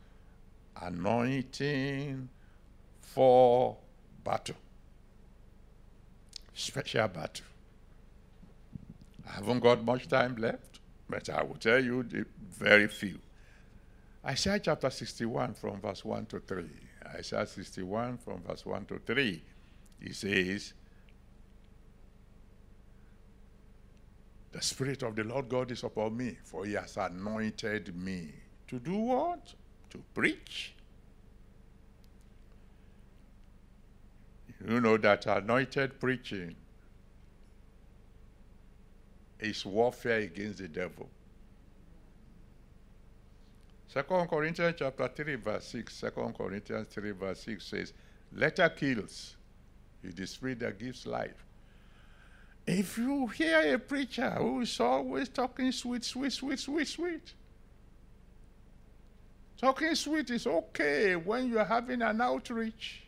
anointing 0.81 2.27
for 3.01 3.77
battle. 4.23 4.55
Special 6.55 7.07
battle. 7.07 7.45
I 9.27 9.33
haven't 9.33 9.59
got 9.59 9.83
much 9.83 10.07
time 10.07 10.35
left, 10.35 10.79
but 11.09 11.29
I 11.29 11.43
will 11.43 11.55
tell 11.55 11.83
you 11.83 12.03
the 12.03 12.25
very 12.49 12.87
few. 12.87 13.19
Isaiah 14.25 14.59
chapter 14.59 14.89
61 14.89 15.53
from 15.53 15.79
verse 15.81 16.03
1 16.03 16.25
to 16.27 16.39
3. 16.39 16.65
Isaiah 17.15 17.45
61 17.45 18.17
from 18.17 18.41
verse 18.41 18.65
1 18.65 18.85
to 18.85 18.99
3. 18.99 19.41
He 20.01 20.13
says, 20.13 20.73
The 24.51 24.61
Spirit 24.61 25.03
of 25.03 25.15
the 25.15 25.23
Lord 25.23 25.49
God 25.49 25.71
is 25.71 25.83
upon 25.83 26.17
me, 26.17 26.37
for 26.43 26.65
he 26.65 26.73
has 26.73 26.97
anointed 26.97 27.95
me. 27.95 28.31
To 28.69 28.79
do 28.79 28.95
what? 28.95 29.53
To 29.91 29.99
preach. 30.13 30.73
You 34.67 34.81
know 34.81 34.97
that 34.97 35.25
anointed 35.25 35.99
preaching 35.99 36.55
is 39.39 39.65
warfare 39.65 40.19
against 40.19 40.59
the 40.59 40.67
devil. 40.67 41.09
Second 43.87 44.27
Corinthians 44.27 44.75
chapter 44.77 45.07
3, 45.07 45.35
verse 45.35 45.65
6. 45.65 45.95
Second 45.95 46.37
Corinthians 46.37 46.87
3, 46.89 47.11
verse 47.11 47.39
6 47.41 47.65
says, 47.65 47.93
Letter 48.33 48.69
kills. 48.69 49.35
It 50.03 50.19
is 50.19 50.31
spirit 50.31 50.59
that 50.59 50.77
gives 50.77 51.05
life. 51.07 51.45
If 52.65 52.97
you 52.97 53.27
hear 53.27 53.75
a 53.75 53.79
preacher 53.79 54.29
who 54.31 54.61
is 54.61 54.79
always 54.79 55.29
talking 55.29 55.71
sweet, 55.71 56.03
sweet, 56.03 56.33
sweet, 56.33 56.59
sweet, 56.59 56.87
sweet, 56.87 57.33
talking 59.57 59.95
sweet 59.95 60.29
is 60.29 60.45
okay 60.45 61.15
when 61.15 61.47
you're 61.47 61.63
having 61.63 62.01
an 62.01 62.19
outreach. 62.19 63.03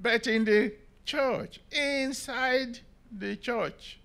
But 0.00 0.26
in 0.26 0.44
the 0.44 0.74
church, 1.06 1.60
inside 1.70 2.80
the 3.10 3.36
church, 3.36 3.98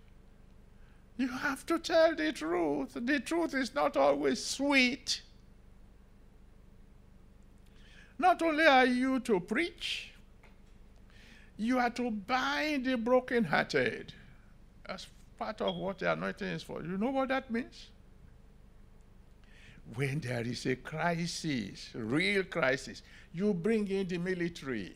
you 1.17 1.27
have 1.27 1.65
to 1.65 1.79
tell 1.79 2.15
the 2.15 2.31
truth. 2.31 2.91
The 2.93 3.19
truth 3.19 3.53
is 3.53 3.73
not 3.73 3.97
always 3.97 4.43
sweet. 4.43 5.21
Not 8.19 8.41
only 8.41 8.65
are 8.65 8.85
you 8.85 9.19
to 9.21 9.39
preach, 9.39 10.11
you 11.57 11.79
are 11.79 11.89
to 11.91 12.11
bind 12.11 12.85
the 12.85 12.97
brokenhearted. 12.97 14.13
As 14.87 15.07
part 15.37 15.61
of 15.61 15.75
what 15.75 15.99
the 15.99 16.11
anointing 16.11 16.47
is 16.47 16.63
for. 16.63 16.81
You 16.81 16.97
know 16.97 17.09
what 17.09 17.29
that 17.29 17.51
means? 17.51 17.87
When 19.95 20.19
there 20.19 20.41
is 20.41 20.65
a 20.65 20.75
crisis, 20.75 21.89
real 21.93 22.43
crisis, 22.43 23.01
you 23.33 23.53
bring 23.53 23.87
in 23.87 24.07
the 24.07 24.17
military. 24.17 24.95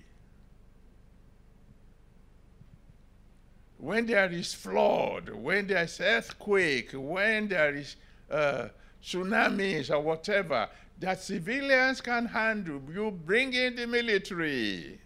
When 3.81 4.05
there 4.05 4.31
is 4.31 4.53
flood, 4.53 5.29
when 5.29 5.65
there 5.65 5.83
is 5.83 5.99
earthquake, 5.99 6.91
when 6.93 7.47
there 7.47 7.75
is 7.75 7.95
uh, 8.29 8.67
tsunamis 9.03 9.89
or 9.89 10.01
whatever 10.01 10.69
that 10.99 11.19
civilians 11.19 11.99
can 11.99 12.27
handle, 12.27 12.79
you 12.93 13.09
bring 13.09 13.53
in 13.53 13.75
the 13.75 13.87
military. 13.87 14.99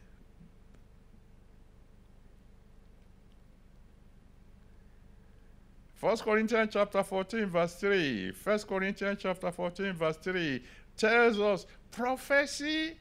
First 5.94 6.24
Corinthians 6.26 6.72
chapter 6.74 7.02
14, 7.02 7.46
verse 7.46 7.76
3. 7.76 8.32
First 8.32 8.68
Corinthians 8.68 9.20
chapter 9.22 9.54
14, 9.54 9.94
verse 9.94 10.18
3 10.18 10.62
tells 10.98 11.40
us 11.40 11.66
prophecy 11.92 12.98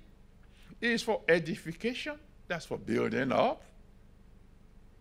is 0.81 1.03
for 1.03 1.21
edification. 1.29 2.15
That's 2.47 2.65
for 2.65 2.79
building 2.79 3.33
up. 3.33 3.65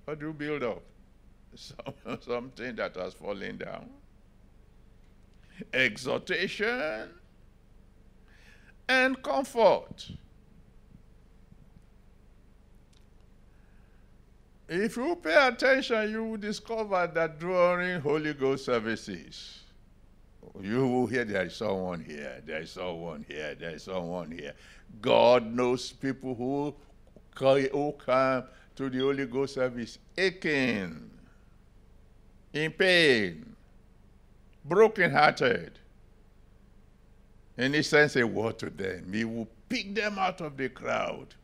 What 0.06 0.20
do 0.20 0.28
you 0.28 0.34
build 0.34 0.64
up? 0.64 0.82
Some, 1.56 2.20
something 2.22 2.76
that 2.76 2.96
has 2.96 3.14
fallen 3.14 3.58
down. 3.58 3.90
Exhortation 5.72 7.10
and 8.90 9.22
comfort. 9.22 10.10
If 14.68 14.98
you 14.98 15.16
pay 15.16 15.48
attention, 15.48 16.10
you 16.10 16.24
will 16.24 16.38
discover 16.38 17.10
that 17.14 17.40
during 17.40 18.02
Holy 18.02 18.34
Ghost 18.34 18.66
services, 18.66 19.60
you 20.62 20.88
will 20.88 21.06
hear 21.06 21.26
there 21.26 21.46
is 21.46 21.56
someone 21.56 22.04
here, 22.04 22.42
there 22.46 22.62
is 22.62 22.72
someone 22.72 23.26
here, 23.28 23.56
there 23.56 23.72
is 23.72 23.84
someone 23.84 24.32
here. 24.32 24.54
God 25.02 25.54
knows 25.54 25.92
people 25.92 26.34
who, 26.36 26.74
who 27.38 27.92
come 27.94 28.44
to 28.76 28.90
the 28.90 29.00
Holy 29.00 29.26
Ghost 29.26 29.56
service 29.56 30.00
aching, 30.18 31.10
in 32.54 32.72
pain, 32.72 33.56
broken-hearted. 34.66 35.80
And 37.58 37.76
he 37.76 37.84
sends 37.84 38.16
a 38.16 38.26
word 38.26 38.58
to 38.60 38.70
them. 38.70 39.14
He 39.14 39.26
will 39.26 39.48
pick 39.70 39.94
them 39.94 40.18
out 40.18 40.42
of 40.42 40.58
the 40.58 40.70
crowd 40.70 41.36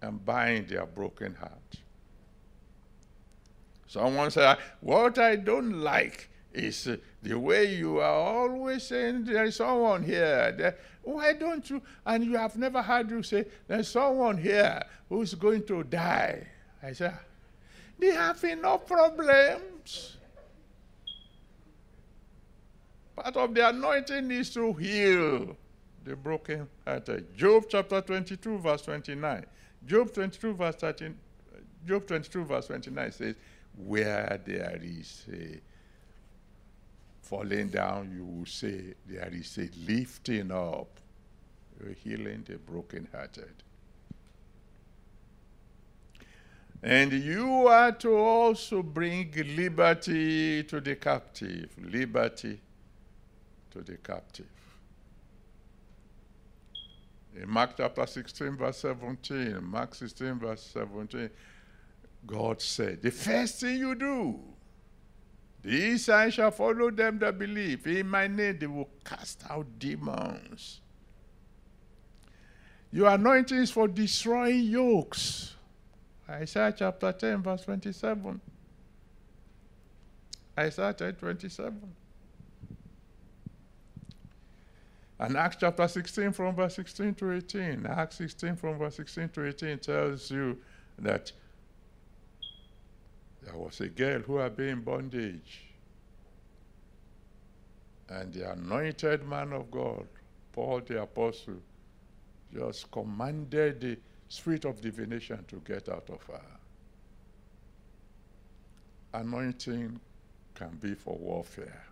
and 0.00 0.24
bind 0.24 0.68
their 0.68 0.86
broken 0.86 1.34
heart. 1.34 1.52
Someone 3.86 4.30
said, 4.30 4.56
What 4.80 5.18
I 5.18 5.36
don't 5.36 5.80
like 5.80 6.30
is 6.54 6.86
uh, 6.86 6.96
the 7.22 7.38
way 7.38 7.74
you 7.74 7.98
are 7.98 8.14
always 8.14 8.84
saying 8.84 9.24
there 9.24 9.44
is 9.44 9.56
someone 9.56 10.02
here. 10.02 10.52
There, 10.56 10.76
why 11.02 11.32
don't 11.32 11.68
you? 11.68 11.82
And 12.04 12.24
you 12.24 12.36
have 12.36 12.56
never 12.56 12.82
heard 12.82 13.10
you 13.10 13.22
say, 13.22 13.46
There's 13.66 13.88
someone 13.88 14.38
here 14.38 14.82
who's 15.08 15.34
going 15.34 15.64
to 15.64 15.82
die. 15.84 16.46
I 16.82 16.92
said, 16.92 17.18
They 17.98 18.12
have 18.12 18.42
enough 18.44 18.86
problems. 18.86 20.16
Part 23.16 23.36
of 23.36 23.54
the 23.54 23.68
anointing 23.68 24.30
is 24.30 24.50
to 24.54 24.72
heal 24.72 25.56
the 26.04 26.16
broken 26.16 26.68
hearted. 26.86 27.36
Job 27.36 27.64
chapter 27.68 28.00
22, 28.00 28.58
verse 28.58 28.82
29. 28.82 29.44
Job 29.86 30.12
22 30.12 30.54
verse 30.54 30.76
13, 30.76 31.16
Job 31.86 32.06
22 32.06 32.44
verse 32.44 32.66
29 32.66 33.12
says, 33.12 33.34
where 33.76 34.40
there 34.44 34.78
is 34.82 35.24
a 35.32 35.60
falling 37.22 37.68
down, 37.68 38.12
you 38.14 38.24
will 38.24 38.46
say 38.46 38.94
there 39.06 39.30
is 39.32 39.56
a 39.58 39.68
lifting 39.90 40.50
up, 40.50 41.00
healing 42.04 42.44
the 42.46 42.58
brokenhearted. 42.58 43.54
And 46.82 47.12
you 47.12 47.68
are 47.68 47.92
to 47.92 48.16
also 48.16 48.82
bring 48.82 49.32
liberty 49.56 50.64
to 50.64 50.80
the 50.80 50.96
captive, 50.96 51.70
liberty 51.80 52.60
to 53.70 53.82
the 53.82 53.96
captive. 53.98 54.46
In 57.40 57.48
Mark 57.48 57.76
chapter 57.76 58.04
16, 58.04 58.56
verse 58.56 58.78
17, 58.78 59.58
Mark 59.62 59.94
16, 59.94 60.38
verse 60.40 60.62
17, 60.74 61.30
God 62.26 62.60
said, 62.60 63.00
The 63.00 63.10
first 63.10 63.60
thing 63.60 63.78
you 63.78 63.94
do, 63.94 64.40
these 65.62 66.04
signs 66.04 66.34
shall 66.34 66.50
follow 66.50 66.90
them 66.90 67.18
that 67.20 67.38
believe. 67.38 67.86
In 67.86 68.08
my 68.08 68.26
name 68.26 68.58
they 68.58 68.66
will 68.66 68.90
cast 69.04 69.44
out 69.48 69.66
demons. 69.78 70.80
Your 72.90 73.08
anointing 73.10 73.58
is 73.58 73.70
for 73.70 73.88
destroying 73.88 74.64
yokes. 74.64 75.54
Isaiah 76.28 76.74
chapter 76.76 77.12
10, 77.12 77.42
verse 77.42 77.62
27. 77.62 78.40
Isaiah 80.58 80.92
10, 80.92 81.14
27. 81.14 81.94
And 85.18 85.36
Acts 85.36 85.56
chapter 85.60 85.86
16 85.86 86.32
from 86.32 86.56
verse 86.56 86.74
16 86.74 87.14
to 87.14 87.32
18. 87.32 87.86
Acts 87.86 88.16
16 88.16 88.56
from 88.56 88.78
verse 88.78 88.96
16 88.96 89.28
to 89.28 89.46
18 89.46 89.78
tells 89.78 90.30
you 90.30 90.58
that 90.98 91.30
there 93.42 93.56
was 93.56 93.80
a 93.80 93.88
girl 93.88 94.20
who 94.20 94.36
had 94.36 94.56
been 94.56 94.68
in 94.68 94.80
bondage. 94.82 95.64
And 98.08 98.32
the 98.32 98.52
anointed 98.52 99.26
man 99.26 99.52
of 99.52 99.70
God, 99.70 100.06
Paul 100.52 100.82
the 100.86 101.02
apostle, 101.02 101.60
just 102.52 102.90
commanded 102.90 103.80
the 103.80 103.98
spirit 104.28 104.64
of 104.64 104.80
divination 104.80 105.44
to 105.48 105.56
get 105.64 105.88
out 105.88 106.08
of 106.10 106.22
her. 106.24 106.42
Anointing 109.14 110.00
can 110.54 110.78
be 110.80 110.94
for 110.94 111.16
warfare. 111.16 111.84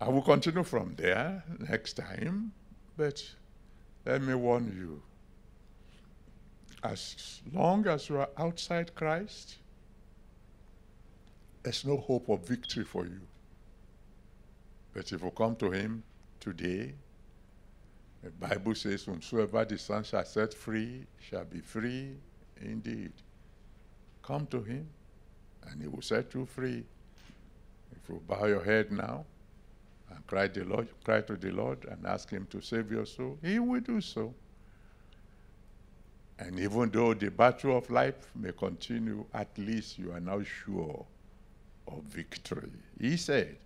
I 0.00 0.08
will 0.08 0.22
continue 0.22 0.62
from 0.62 0.94
there 0.96 1.42
next 1.58 1.94
time, 1.94 2.52
but 2.96 3.22
let 4.04 4.22
me 4.22 4.34
warn 4.34 4.66
you. 4.76 5.02
As 6.86 7.40
long 7.52 7.84
as 7.88 8.08
you 8.08 8.18
are 8.18 8.28
outside 8.38 8.94
Christ, 8.94 9.56
there's 11.64 11.84
no 11.84 11.96
hope 11.96 12.28
of 12.28 12.46
victory 12.46 12.84
for 12.84 13.04
you. 13.04 13.20
But 14.94 15.10
if 15.10 15.20
you 15.20 15.30
come 15.32 15.56
to 15.56 15.72
Him 15.72 16.04
today, 16.38 16.94
the 18.22 18.30
Bible 18.30 18.76
says, 18.76 19.04
Whomsoever 19.04 19.64
the 19.64 19.78
Son 19.78 20.04
shall 20.04 20.24
set 20.24 20.54
free 20.54 21.04
shall 21.18 21.44
be 21.44 21.58
free 21.58 22.14
indeed. 22.60 23.12
Come 24.22 24.46
to 24.46 24.62
Him, 24.62 24.86
and 25.68 25.82
He 25.82 25.88
will 25.88 26.02
set 26.02 26.32
you 26.34 26.46
free. 26.46 26.84
If 27.96 28.08
you 28.08 28.22
bow 28.28 28.46
your 28.46 28.62
head 28.62 28.92
now 28.92 29.24
and 30.10 30.24
cry, 30.28 30.46
the 30.46 30.62
Lord, 30.62 30.86
cry 31.02 31.20
to 31.22 31.36
the 31.36 31.50
Lord 31.50 31.84
and 31.90 32.06
ask 32.06 32.30
Him 32.30 32.46
to 32.50 32.60
save 32.60 32.92
your 32.92 33.06
soul, 33.06 33.38
He 33.42 33.58
will 33.58 33.80
do 33.80 34.00
so. 34.00 34.32
And 36.38 36.58
even 36.60 36.90
though 36.90 37.14
the 37.14 37.30
battle 37.30 37.76
of 37.76 37.88
life 37.90 38.30
may 38.34 38.52
continue, 38.52 39.24
at 39.32 39.56
least 39.56 39.98
you 39.98 40.12
are 40.12 40.20
now 40.20 40.42
sure 40.42 41.04
of 41.88 42.02
victory. 42.04 42.70
He 43.00 43.16
said, 43.16 43.56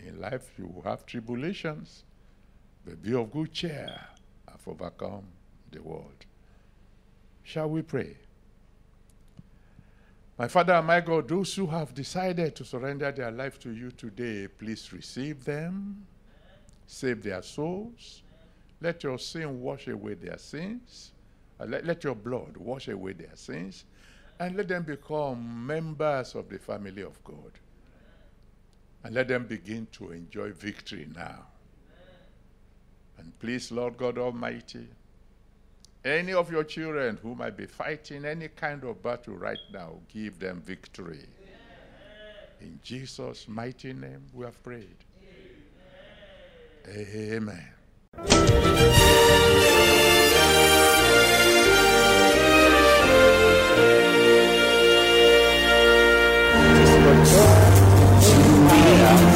In 0.00 0.20
life 0.20 0.50
you 0.58 0.66
will 0.66 0.82
have 0.82 1.04
tribulations, 1.04 2.04
but 2.84 3.02
be 3.02 3.14
of 3.14 3.30
good 3.30 3.52
cheer. 3.52 3.94
I've 4.48 4.66
overcome 4.66 5.24
the 5.70 5.82
world. 5.82 6.24
Shall 7.42 7.68
we 7.68 7.82
pray? 7.82 8.16
My 10.38 10.48
Father 10.48 10.72
and 10.72 10.86
my 10.86 11.00
God, 11.00 11.28
those 11.28 11.54
who 11.54 11.66
have 11.66 11.94
decided 11.94 12.56
to 12.56 12.64
surrender 12.64 13.12
their 13.12 13.30
life 13.30 13.58
to 13.60 13.70
you 13.70 13.90
today, 13.90 14.48
please 14.48 14.92
receive 14.92 15.44
them, 15.44 16.06
save 16.86 17.22
their 17.22 17.42
souls. 17.42 18.22
Let 18.80 19.04
your 19.04 19.18
sin 19.18 19.60
wash 19.60 19.88
away 19.88 20.14
their 20.14 20.38
sins. 20.38 21.12
Uh, 21.62 21.66
let, 21.66 21.84
let 21.86 22.02
your 22.02 22.14
blood 22.14 22.56
wash 22.56 22.88
away 22.88 23.12
their 23.12 23.34
sins. 23.34 23.84
And 24.40 24.56
let 24.56 24.68
them 24.68 24.82
become 24.82 25.66
members 25.66 26.34
of 26.34 26.48
the 26.48 26.58
family 26.58 27.02
of 27.02 27.22
God. 27.22 27.52
And 29.04 29.14
let 29.14 29.28
them 29.28 29.46
begin 29.46 29.86
to 29.92 30.10
enjoy 30.10 30.52
victory 30.52 31.08
now. 31.14 31.46
And 33.18 33.38
please, 33.38 33.70
Lord 33.70 33.96
God 33.96 34.18
Almighty, 34.18 34.88
any 36.04 36.32
of 36.32 36.50
your 36.50 36.64
children 36.64 37.18
who 37.22 37.36
might 37.36 37.56
be 37.56 37.66
fighting 37.66 38.24
any 38.24 38.48
kind 38.48 38.82
of 38.82 39.00
battle 39.02 39.36
right 39.36 39.58
now, 39.72 39.92
give 40.12 40.40
them 40.40 40.60
victory. 40.64 41.26
In 42.60 42.80
Jesus' 42.82 43.46
mighty 43.46 43.92
name, 43.92 44.24
we 44.32 44.44
have 44.44 44.60
prayed. 44.62 44.96
Amen. 46.88 47.68